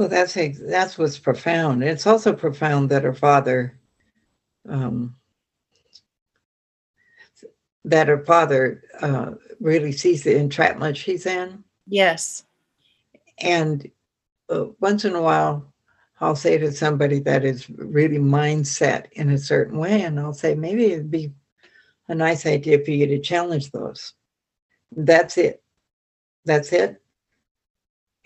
[0.00, 1.84] well, that's that's what's profound.
[1.84, 3.78] It's also profound that her father,
[4.66, 5.14] um,
[7.84, 11.62] that her father uh, really sees the entrapment she's in.
[11.86, 12.44] Yes.
[13.42, 13.90] And
[14.48, 15.70] uh, once in a while,
[16.20, 20.54] I'll say to somebody that is really mindset in a certain way, and I'll say
[20.54, 21.32] maybe it'd be
[22.08, 24.12] a nice idea for you to challenge those.
[24.94, 25.62] That's it.
[26.44, 27.00] That's it.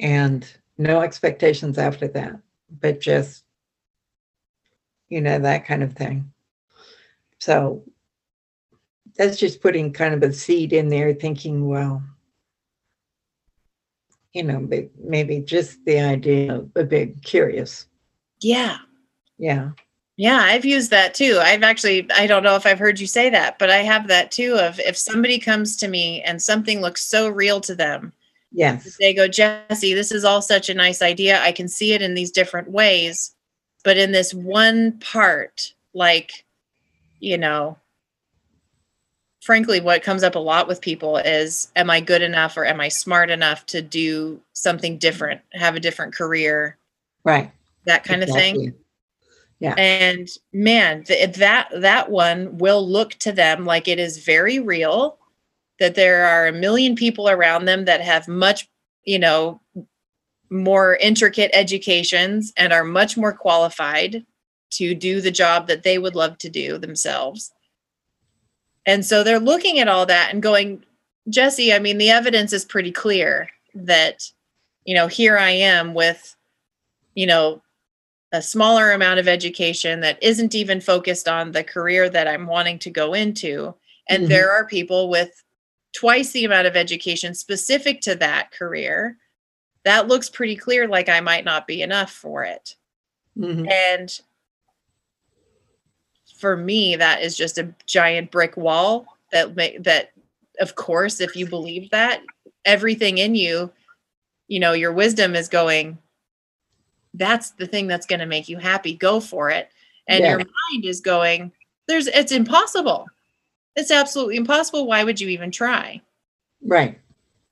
[0.01, 2.41] And no expectations after that,
[2.81, 3.45] but just,
[5.09, 6.33] you know, that kind of thing.
[7.39, 7.85] So
[9.17, 12.03] that's just putting kind of a seed in there, thinking, well,
[14.35, 14.69] you know,
[15.03, 17.87] maybe just the idea of a bit curious.
[18.41, 18.79] Yeah.
[19.39, 19.71] Yeah.
[20.17, 21.39] Yeah, I've used that too.
[21.41, 24.31] I've actually, I don't know if I've heard you say that, but I have that
[24.31, 28.13] too of if somebody comes to me and something looks so real to them
[28.55, 28.97] Yes.
[29.01, 31.43] They go, Jesse, this is all such a nice idea.
[31.43, 33.35] I can see it in these different ways.
[33.83, 36.45] But in this one part, like,
[37.19, 37.77] you know,
[39.45, 42.81] frankly, what comes up a lot with people is, am I good enough or am
[42.81, 46.79] I smart enough to do something different, have a different career?
[47.25, 47.53] Right.
[47.85, 48.49] That kind exactly.
[48.49, 48.75] of thing.
[49.61, 49.75] Yeah.
[49.77, 55.19] And man, th- that that one will look to them like it is very real
[55.79, 58.69] that there are a million people around them that have much,
[59.05, 59.61] you know,
[60.51, 64.25] more intricate educations and are much more qualified
[64.71, 67.53] to do the job that they would love to do themselves.
[68.87, 70.85] And so they're looking at all that and going,
[71.29, 74.31] Jesse, I mean, the evidence is pretty clear that,
[74.85, 76.37] you know, here I am with,
[77.15, 77.63] you know,
[78.33, 82.79] a smaller amount of education that isn't even focused on the career that I'm wanting
[82.81, 83.75] to go into.
[84.09, 84.31] And mm-hmm.
[84.31, 85.43] there are people with
[85.95, 89.17] twice the amount of education specific to that career,
[89.85, 92.75] that looks pretty clear like I might not be enough for it.
[93.39, 93.69] Mm-hmm.
[93.69, 94.21] And
[96.45, 100.11] for me, that is just a giant brick wall that make that
[100.61, 102.21] of course, if you believe that,
[102.67, 103.73] everything in you,
[104.47, 105.97] you know, your wisdom is going,
[107.15, 108.95] that's the thing that's going to make you happy.
[108.95, 109.71] Go for it.
[110.07, 110.31] And yeah.
[110.31, 111.51] your mind is going,
[111.89, 113.07] there's it's impossible
[113.77, 114.87] it's absolutely impossible.
[114.87, 116.01] Why would you even try?
[116.63, 116.99] Right.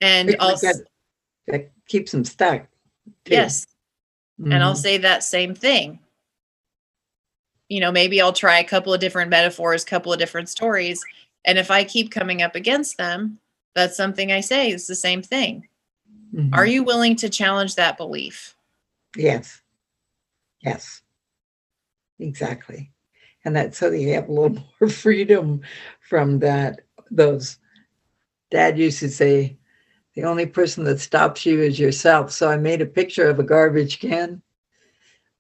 [0.01, 0.87] And because also that,
[1.49, 2.67] that, keeps them stuck.
[3.25, 3.35] Too.
[3.35, 3.67] Yes.
[4.41, 4.53] Mm-hmm.
[4.53, 4.81] And I'll mm-hmm.
[4.81, 5.99] say that same thing.
[7.73, 11.03] You know, maybe I'll try a couple of different metaphors, couple of different stories.
[11.45, 13.39] And if I keep coming up against them,
[13.75, 14.71] that's something I say.
[14.71, 15.69] It's the same thing.
[16.35, 16.55] Mm-hmm.
[16.55, 18.55] Are you willing to challenge that belief?
[19.17, 19.61] Yes.
[20.61, 21.03] Yes.
[22.19, 22.93] Exactly
[23.45, 25.61] and that so that you have a little more freedom
[26.01, 27.59] from that those
[28.51, 29.57] dad used to say
[30.15, 32.31] the only person that stops you is yourself.
[32.31, 34.43] So I made a picture of a garbage can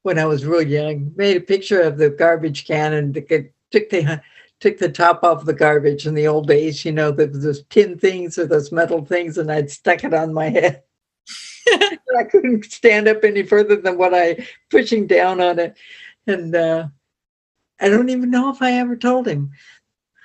[0.02, 1.12] when I was real young.
[1.16, 4.22] Made a picture of the garbage can and took the
[4.60, 6.84] took the top off the garbage in the old days.
[6.84, 10.32] You know, the, those tin things or those metal things, and I'd stuck it on
[10.32, 10.82] my head.
[11.68, 15.76] I couldn't stand up any further than what I pushing down on it,
[16.26, 16.88] and uh,
[17.80, 19.50] I don't even know if I ever told him.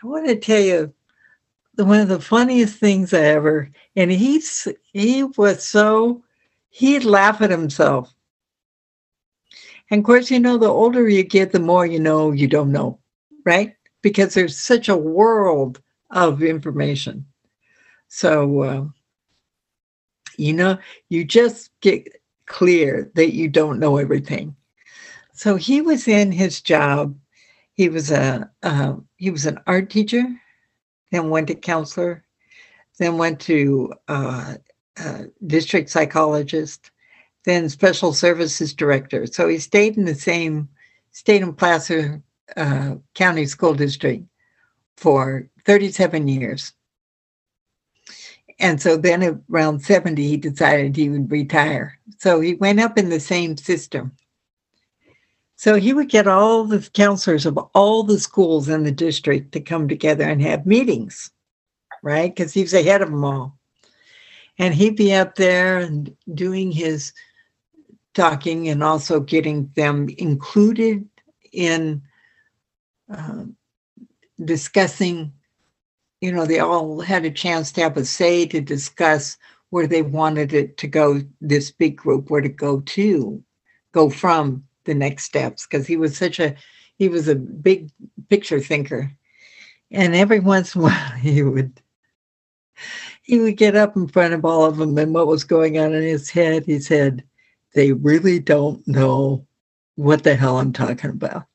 [0.03, 0.93] I want to tell you
[1.75, 6.23] one of the funniest things I ever, and he's he was so
[6.69, 8.13] he'd laugh at himself.
[9.89, 12.71] And of course, you know, the older you get, the more you know you don't
[12.71, 12.99] know,
[13.45, 13.73] right?
[14.01, 15.81] Because there's such a world
[16.11, 17.25] of information.
[18.09, 18.85] So, uh,
[20.37, 20.77] you know,
[21.09, 22.07] you just get
[22.45, 24.55] clear that you don't know everything.
[25.33, 27.17] So he was in his job.
[27.73, 30.25] He was a uh, he was an art teacher
[31.11, 32.23] then went to counselor,
[32.99, 34.55] then went to uh,
[35.45, 36.91] district psychologist,
[37.47, 39.25] then special services director.
[39.25, 40.67] So he stayed in the same,
[41.13, 42.21] stayed in Placer
[42.57, 44.25] uh, County School District
[44.97, 46.73] for 37 years.
[48.59, 51.97] And so then around 70, he decided he would retire.
[52.17, 54.11] So he went up in the same system.
[55.55, 59.61] So he would get all the counselors of all the schools in the district to
[59.61, 61.31] come together and have meetings,
[62.03, 62.35] right?
[62.35, 63.57] Because he he's ahead of them all.
[64.59, 67.13] And he'd be up there and doing his
[68.17, 71.07] talking and also getting them included
[71.53, 72.01] in
[73.13, 73.43] uh,
[74.43, 75.31] discussing.
[76.19, 79.37] You know, they all had a chance to have a say to discuss
[79.69, 83.43] where they wanted it to go, this big group, where to go to,
[83.91, 86.55] go from the next steps because he was such a
[86.97, 87.91] he was a big
[88.29, 89.11] picture thinker
[89.91, 91.79] and every once in a while he would
[93.21, 95.93] he would get up in front of all of them and what was going on
[95.93, 97.23] in his head he said
[97.77, 99.45] they really don't know
[99.95, 101.45] what the hell i'm talking about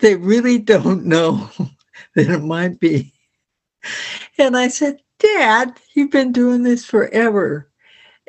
[0.00, 1.50] they really don't know
[2.14, 3.12] that it might be
[4.38, 7.70] and i said dad you've been doing this forever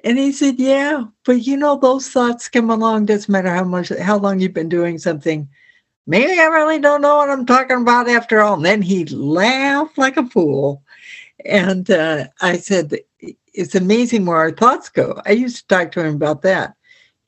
[0.03, 3.89] and he said, Yeah, but you know, those thoughts come along, doesn't matter how much
[3.89, 5.47] how long you've been doing something.
[6.07, 8.55] Maybe I really don't know what I'm talking about after all.
[8.55, 10.83] And then he laughed like a fool.
[11.45, 12.97] And uh, I said,
[13.53, 15.21] It's amazing where our thoughts go.
[15.25, 16.75] I used to talk to him about that.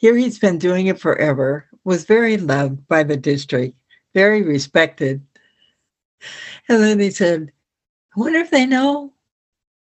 [0.04, 3.78] Here he's been doing it forever, was very loved by the district,
[4.14, 5.26] very respected.
[6.68, 7.54] And then he said,
[8.14, 9.14] I wonder if they know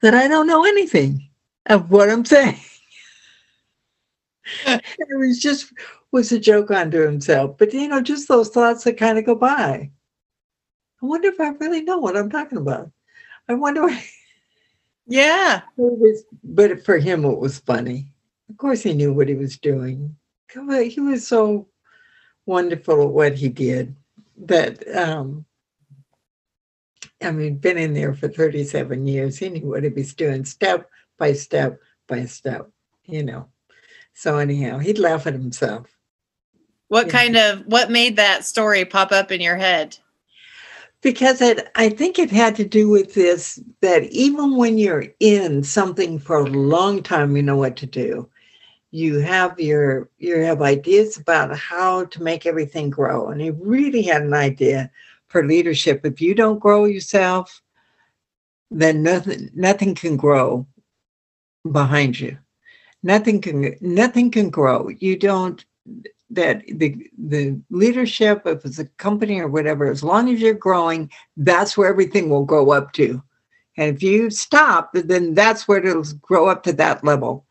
[0.02, 1.30] that I don't know anything
[1.64, 2.60] of what I'm saying.
[4.66, 5.72] it was just
[6.12, 7.56] was a joke unto himself.
[7.56, 9.90] But you know, just those thoughts that kind of go by.
[11.02, 12.90] I wonder if I really know what I'm talking about.
[13.48, 13.88] I wonder.
[15.06, 15.62] Yeah.
[15.78, 18.13] Was, but for him, it was funny.
[18.50, 20.16] Of course, he knew what he was doing.
[20.52, 21.66] He was so
[22.46, 23.96] wonderful at what he did
[24.36, 25.46] that um,
[27.24, 29.38] I mean, been in there for 37 years.
[29.38, 30.88] He knew what he was doing step
[31.18, 32.70] by step by step,
[33.06, 33.48] you know.
[34.12, 35.86] So anyhow, he'd laugh at himself.
[36.88, 39.96] What kind of what made that story pop up in your head?
[41.00, 45.62] Because it, I think it had to do with this that even when you're in
[45.64, 48.28] something for a long time, you know what to do.
[48.94, 53.30] You have your you have ideas about how to make everything grow.
[53.30, 54.88] And he really had an idea
[55.26, 56.02] for leadership.
[56.06, 57.60] If you don't grow yourself,
[58.70, 60.64] then nothing nothing can grow
[61.72, 62.38] behind you.
[63.02, 64.88] Nothing can nothing can grow.
[65.00, 65.64] You don't
[66.30, 71.76] that the the leadership of a company or whatever, as long as you're growing, that's
[71.76, 73.20] where everything will grow up to.
[73.76, 77.43] And if you stop, then that's where it'll grow up to that level.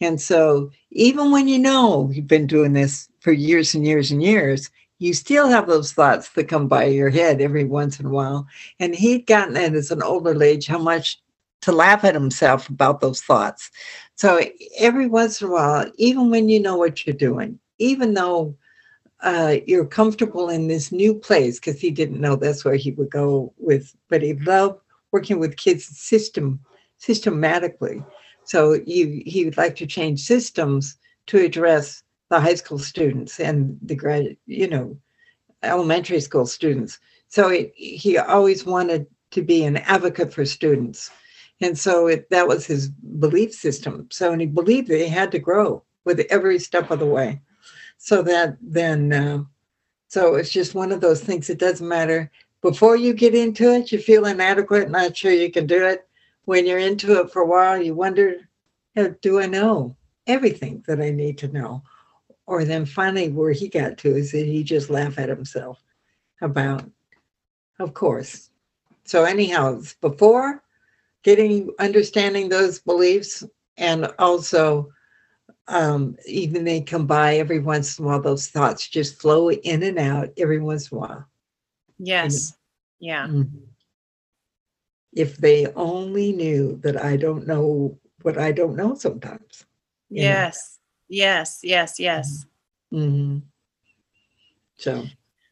[0.00, 4.22] And so even when you know you've been doing this for years and years and
[4.22, 8.10] years, you still have those thoughts that come by your head every once in a
[8.10, 8.46] while.
[8.80, 11.20] And he'd gotten it as an older age how much
[11.62, 13.70] to laugh at himself about those thoughts.
[14.16, 14.40] So
[14.78, 18.56] every once in a while, even when you know what you're doing, even though
[19.20, 23.10] uh, you're comfortable in this new place, because he didn't know that's where he would
[23.10, 24.78] go with, but he loved
[25.12, 26.60] working with kids system
[26.98, 28.02] systematically.
[28.44, 33.78] So he he would like to change systems to address the high school students and
[33.82, 34.98] the grad, you know,
[35.62, 36.98] elementary school students.
[37.28, 41.10] So it, he always wanted to be an advocate for students.
[41.60, 44.08] And so it, that was his belief system.
[44.10, 47.40] So, and he believed that he had to grow with every step of the way.
[47.98, 49.44] So that then, uh,
[50.08, 51.48] so it's just one of those things.
[51.48, 52.30] It doesn't matter.
[52.60, 56.06] Before you get into it, you feel inadequate, not sure you can do it.
[56.44, 58.36] When you're into it for a while, you wonder,
[59.20, 61.82] do I know everything that I need to know?
[62.46, 65.82] Or then finally, where he got to is that he just laughed at himself
[66.42, 66.84] about,
[67.78, 68.50] of course.
[69.04, 70.62] So, anyhow, before
[71.22, 73.44] getting understanding those beliefs
[73.78, 74.92] and also
[75.68, 79.82] um, even they come by every once in a while, those thoughts just flow in
[79.82, 81.26] and out every once in a while.
[81.98, 82.54] Yes.
[83.00, 83.26] Yeah.
[83.26, 83.64] Mm-hmm.
[85.14, 89.64] If they only knew that I don't know what I don't know sometimes.
[90.10, 90.78] Yes.
[91.08, 91.16] Know?
[91.16, 91.60] Yes.
[91.62, 92.00] Yes.
[92.00, 92.46] Yes.
[92.92, 93.38] Mm-hmm.
[94.76, 95.04] So.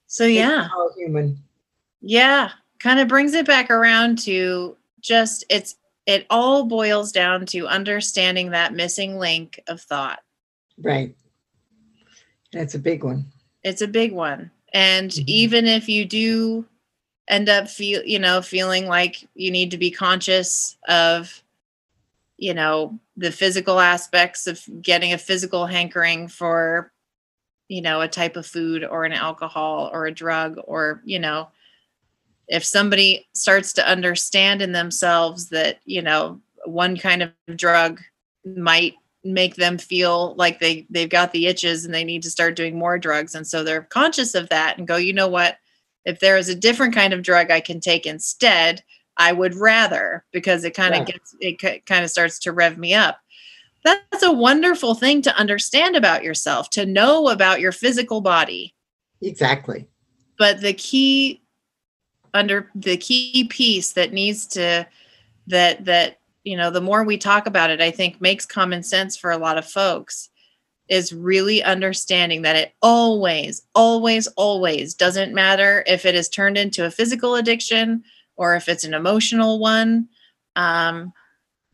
[0.06, 0.68] So yeah.
[0.74, 1.38] All human.
[2.00, 2.50] Yeah.
[2.80, 8.50] Kind of brings it back around to just it's it all boils down to understanding
[8.50, 10.20] that missing link of thought.
[10.78, 11.14] Right.
[12.52, 13.26] That's a big one.
[13.62, 14.50] It's a big one.
[14.74, 15.24] And mm-hmm.
[15.26, 16.66] even if you do
[17.28, 21.42] end up feel, you know, feeling like you need to be conscious of
[22.38, 26.90] you know, the physical aspects of getting a physical hankering for
[27.68, 31.48] you know, a type of food or an alcohol or a drug or, you know,
[32.48, 38.00] if somebody starts to understand in themselves that you know one kind of drug
[38.44, 38.94] might
[39.24, 42.78] make them feel like they they've got the itches and they need to start doing
[42.78, 45.58] more drugs and so they're conscious of that and go you know what
[46.04, 48.82] if there is a different kind of drug i can take instead
[49.16, 51.04] i would rather because it kind of yeah.
[51.04, 53.18] gets it kind of starts to rev me up.
[53.84, 58.74] That's a wonderful thing to understand about yourself to know about your physical body.
[59.20, 59.88] Exactly.
[60.38, 61.42] But the key
[62.32, 64.86] under the key piece that needs to
[65.48, 69.16] that that you know the more we talk about it i think makes common sense
[69.16, 70.30] for a lot of folks
[70.92, 76.84] is really understanding that it always always always doesn't matter if it is turned into
[76.84, 78.04] a physical addiction
[78.36, 80.08] or if it's an emotional one.
[80.54, 81.14] Um,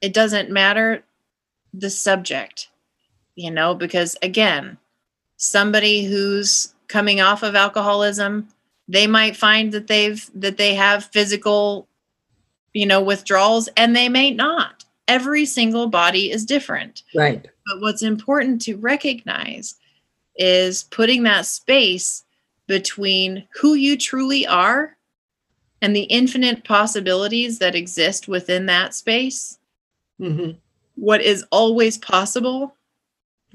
[0.00, 1.02] it doesn't matter
[1.74, 2.68] the subject
[3.34, 4.78] you know because again
[5.36, 8.48] somebody who's coming off of alcoholism
[8.88, 11.86] they might find that they've that they have physical
[12.72, 14.84] you know withdrawals and they may not.
[15.06, 17.02] Every single body is different.
[17.14, 19.76] Right but what's important to recognize
[20.36, 22.24] is putting that space
[22.66, 24.96] between who you truly are
[25.82, 29.58] and the infinite possibilities that exist within that space.
[30.20, 30.58] Mm-hmm.
[30.96, 32.74] what is always possible.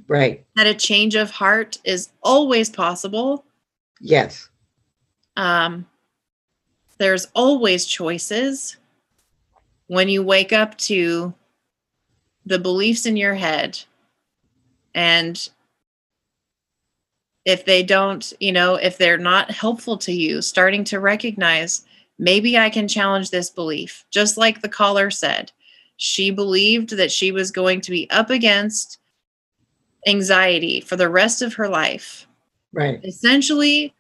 [0.07, 0.45] Right.
[0.55, 3.43] That a change of heart is always possible.
[3.99, 4.47] Yes.
[5.36, 5.86] Um,
[6.99, 8.78] there's always choices.
[9.88, 11.34] When you wake up to
[12.45, 13.78] the beliefs in your head
[14.96, 15.50] and
[17.46, 21.84] if they don't you know if they're not helpful to you starting to recognize
[22.20, 24.06] maybe i can challenge this belief.
[24.12, 25.52] Just like the caller said
[25.98, 29.00] she believed that she was going to be up against
[30.08, 32.28] anxiety for the rest of her life.
[32.74, 33.00] Right.
[33.04, 33.94] Essentially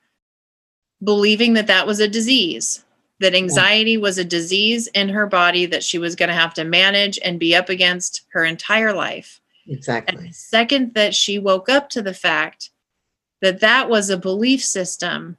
[1.03, 2.83] believing that that was a disease,
[3.19, 6.63] that anxiety was a disease in her body that she was going to have to
[6.63, 9.39] manage and be up against her entire life.
[9.67, 10.17] Exactly.
[10.17, 12.69] And the second that she woke up to the fact
[13.41, 15.37] that that was a belief system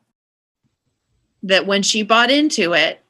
[1.43, 3.03] that when she bought into it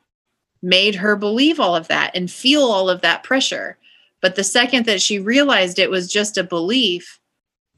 [0.62, 3.78] made her believe all of that and feel all of that pressure.
[4.20, 7.20] But the second that she realized it was just a belief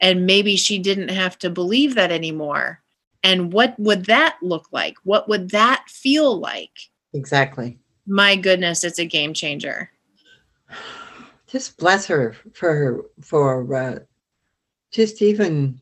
[0.01, 2.83] and maybe she didn't have to believe that anymore,
[3.23, 4.97] and what would that look like?
[5.05, 6.71] What would that feel like?
[7.15, 7.79] Exactly.
[8.07, 9.91] My goodness, it's a game changer.
[11.57, 14.01] Just bless her for for uh,
[14.93, 15.81] just even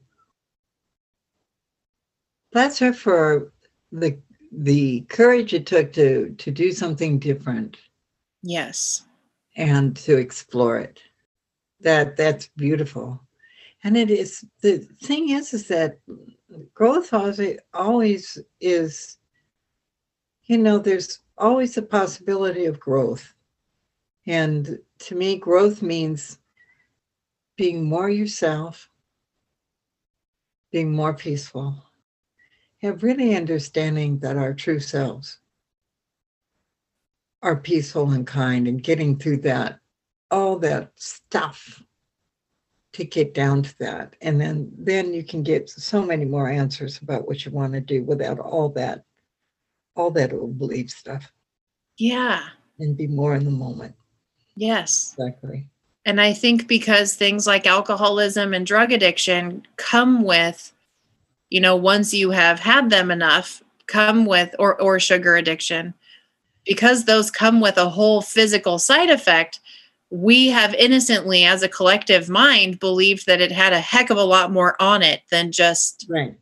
[2.53, 3.53] bless her for
[3.91, 4.17] the
[4.53, 7.77] the courage it took to to do something different.
[8.45, 9.03] Yes.
[9.57, 11.03] And to explore it.
[11.81, 13.21] That that's beautiful.
[13.83, 15.99] And it is the thing is is that
[16.73, 17.13] growth
[17.75, 19.17] always is,
[20.45, 23.34] you know, there's always a possibility of growth.
[24.27, 26.39] And to me, growth means
[27.57, 28.91] being more yourself,
[30.73, 31.85] being more peaceful,
[32.83, 35.39] and really understanding that our true selves
[37.43, 39.79] are peaceful and kind and getting through that,
[40.31, 41.83] all that stuff
[42.95, 44.17] to get down to that.
[44.23, 47.81] And then then you can get so many more answers about what you want to
[47.81, 49.05] do without all that
[49.97, 51.31] all that old belief stuff.
[51.99, 52.49] Yeah.
[52.79, 53.95] And be more in the moment
[54.57, 55.67] yes exactly
[56.05, 60.73] and i think because things like alcoholism and drug addiction come with
[61.51, 65.95] you know once you have had them enough come with or or sugar addiction
[66.65, 69.61] because those come with a whole physical side effect,
[70.11, 74.25] we have innocently, as a collective mind, believed that it had a heck of a
[74.25, 76.35] lot more on it than just Right.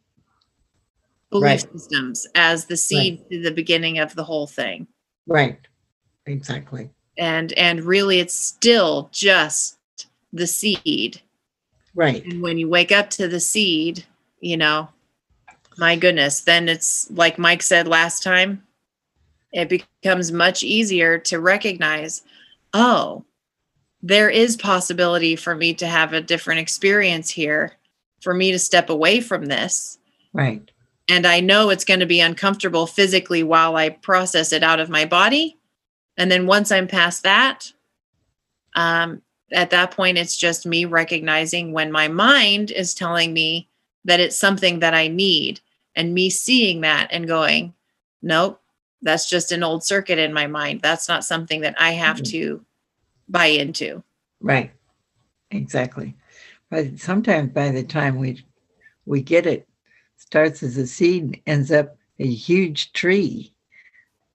[1.31, 1.73] belief Right.
[1.73, 4.87] systems as the seed to the beginning of the whole thing.
[5.27, 5.59] Right.
[6.27, 6.91] Exactly.
[7.19, 9.79] And and really it's still just
[10.33, 11.21] the seed.
[11.95, 12.25] Right.
[12.25, 14.05] And when you wake up to the seed,
[14.41, 14.89] you know,
[15.79, 18.63] my goodness, then it's like Mike said last time,
[19.53, 22.23] it becomes much easier to recognize,
[22.73, 23.25] oh,
[24.03, 27.75] there is possibility for me to have a different experience here,
[28.21, 29.99] for me to step away from this.
[30.33, 30.71] Right.
[31.09, 34.89] And I know it's going to be uncomfortable physically while I process it out of
[34.89, 35.59] my body.
[36.23, 37.73] And then once I'm past that,
[38.77, 43.69] um, at that point, it's just me recognizing when my mind is telling me
[44.05, 45.59] that it's something that I need,
[45.97, 47.75] and me seeing that and going,
[48.23, 48.61] nope,
[49.03, 50.81] that's just an old circuit in my mind.
[50.81, 52.31] That's not something that I have Mhm.
[52.31, 52.65] to
[53.29, 54.05] buy into.
[54.41, 54.71] Right.
[55.51, 56.15] Exactly.
[56.71, 58.45] But sometimes by the time we
[59.07, 59.69] we get it,
[60.19, 63.53] starts as a seed, ends up a huge tree.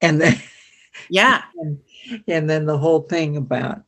[0.01, 0.37] And then
[1.09, 1.43] Yeah,
[2.27, 3.81] and then the whole thing about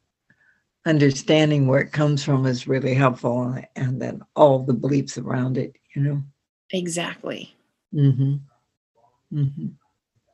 [0.86, 5.76] understanding where it comes from is really helpful and then all the beliefs around it,
[5.95, 6.24] you know.
[6.72, 7.53] exactly.
[7.93, 8.36] Mm-hmm.
[9.34, 9.68] Mm-hmm.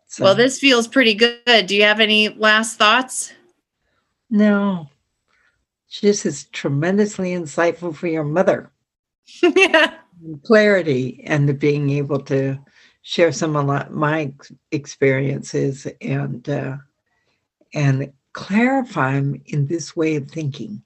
[0.07, 1.65] So, Well, this feels pretty good.
[1.67, 3.33] Do you have any last thoughts?
[4.29, 4.89] no.
[6.01, 8.69] This is tremendously insightful for your mother.
[9.41, 9.93] yeah.
[10.43, 12.59] clarity and the being able to
[13.07, 14.33] share some of my-
[14.71, 16.75] experiences and uh,
[17.75, 20.81] and clarify them in this way of thinking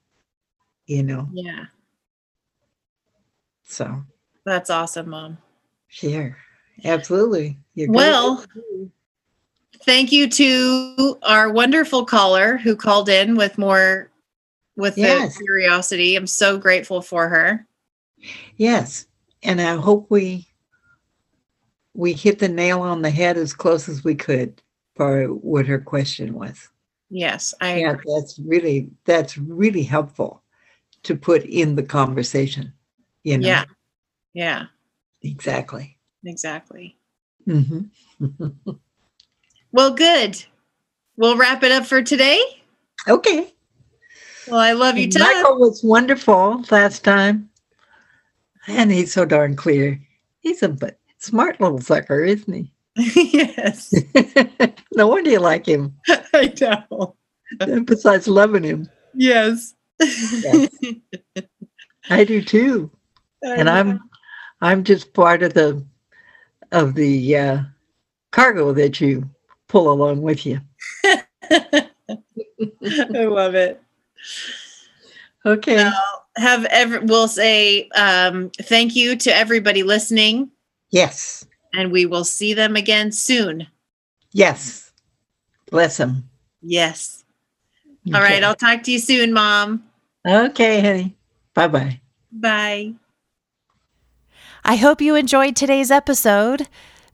[0.86, 1.64] you know Yeah.
[3.64, 4.04] so
[4.44, 5.38] That's awesome, Mom.
[5.88, 6.36] sure
[6.84, 7.96] absolutely You're good.
[7.96, 8.44] Well,
[9.84, 14.10] thank you to our wonderful caller who called in with more
[14.76, 15.38] with Yes.
[15.38, 16.16] the curiosity.
[16.16, 17.66] I'm so grateful for her.
[18.56, 19.06] yes
[19.42, 20.46] and i hope we
[21.94, 24.62] we hit the nail on the head as close as we could
[24.94, 26.68] for what her question was
[27.12, 28.04] Yes, I yeah agree.
[28.16, 30.42] that's really that's really helpful
[31.02, 32.72] to put in the conversation
[33.24, 33.64] you know Yeah.
[34.32, 34.66] Yeah,
[35.22, 36.96] exactly exactly.
[37.48, 38.70] Mm-hmm.
[39.72, 40.44] Well, good.
[41.16, 42.38] We'll wrap it up for today.
[43.08, 43.52] okay
[44.46, 45.22] Well, I love you, Tug.
[45.22, 47.50] michael was wonderful last time
[48.68, 50.00] and he's so darn clear
[50.40, 52.72] he's a but smart little sucker isn't he?
[53.32, 53.94] Yes,
[54.94, 55.94] no wonder you like him.
[56.34, 57.16] I know.
[57.84, 58.88] besides loving him.
[59.14, 59.74] Yes.
[62.10, 62.90] i do too.
[63.42, 64.00] And i'm
[64.60, 65.84] i'm just part of the
[66.72, 67.58] of the uh
[68.30, 69.28] cargo that you
[69.68, 70.60] pull along with you.
[71.44, 73.82] I love it.
[75.46, 75.76] okay.
[75.76, 80.50] Well, have ever we'll say um, thank you to everybody listening,
[80.90, 83.66] yes and we will see them again soon.
[84.32, 84.92] yes
[85.70, 86.28] bless them.
[86.62, 87.24] Yes.
[88.12, 88.42] All right.
[88.42, 89.84] I'll talk to you soon, Mom.
[90.26, 91.16] okay honey
[91.54, 92.00] bye-bye
[92.32, 92.94] Bye.
[94.64, 96.68] I hope you enjoyed today's episode.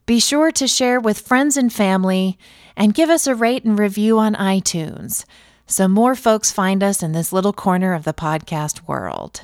[0.04, 2.38] Be sure to share with friends and family
[2.76, 5.24] and give us a rate and review on iTunes
[5.66, 9.42] so more folks find us in this little corner of the podcast world.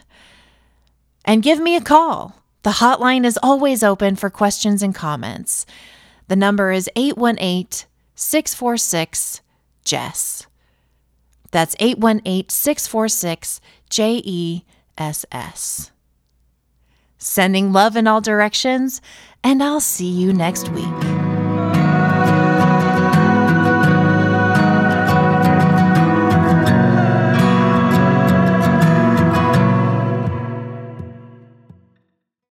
[1.25, 2.42] And give me a call.
[2.63, 5.67] The hotline is always open for questions and comments.
[6.29, 9.41] The number is 818 646
[9.85, 10.47] Jess.
[11.51, 13.61] That's 818 646
[13.91, 14.65] J E
[14.97, 15.93] S S
[17.23, 19.01] sending love in all directions,
[19.45, 21.22] and I'll see you next week.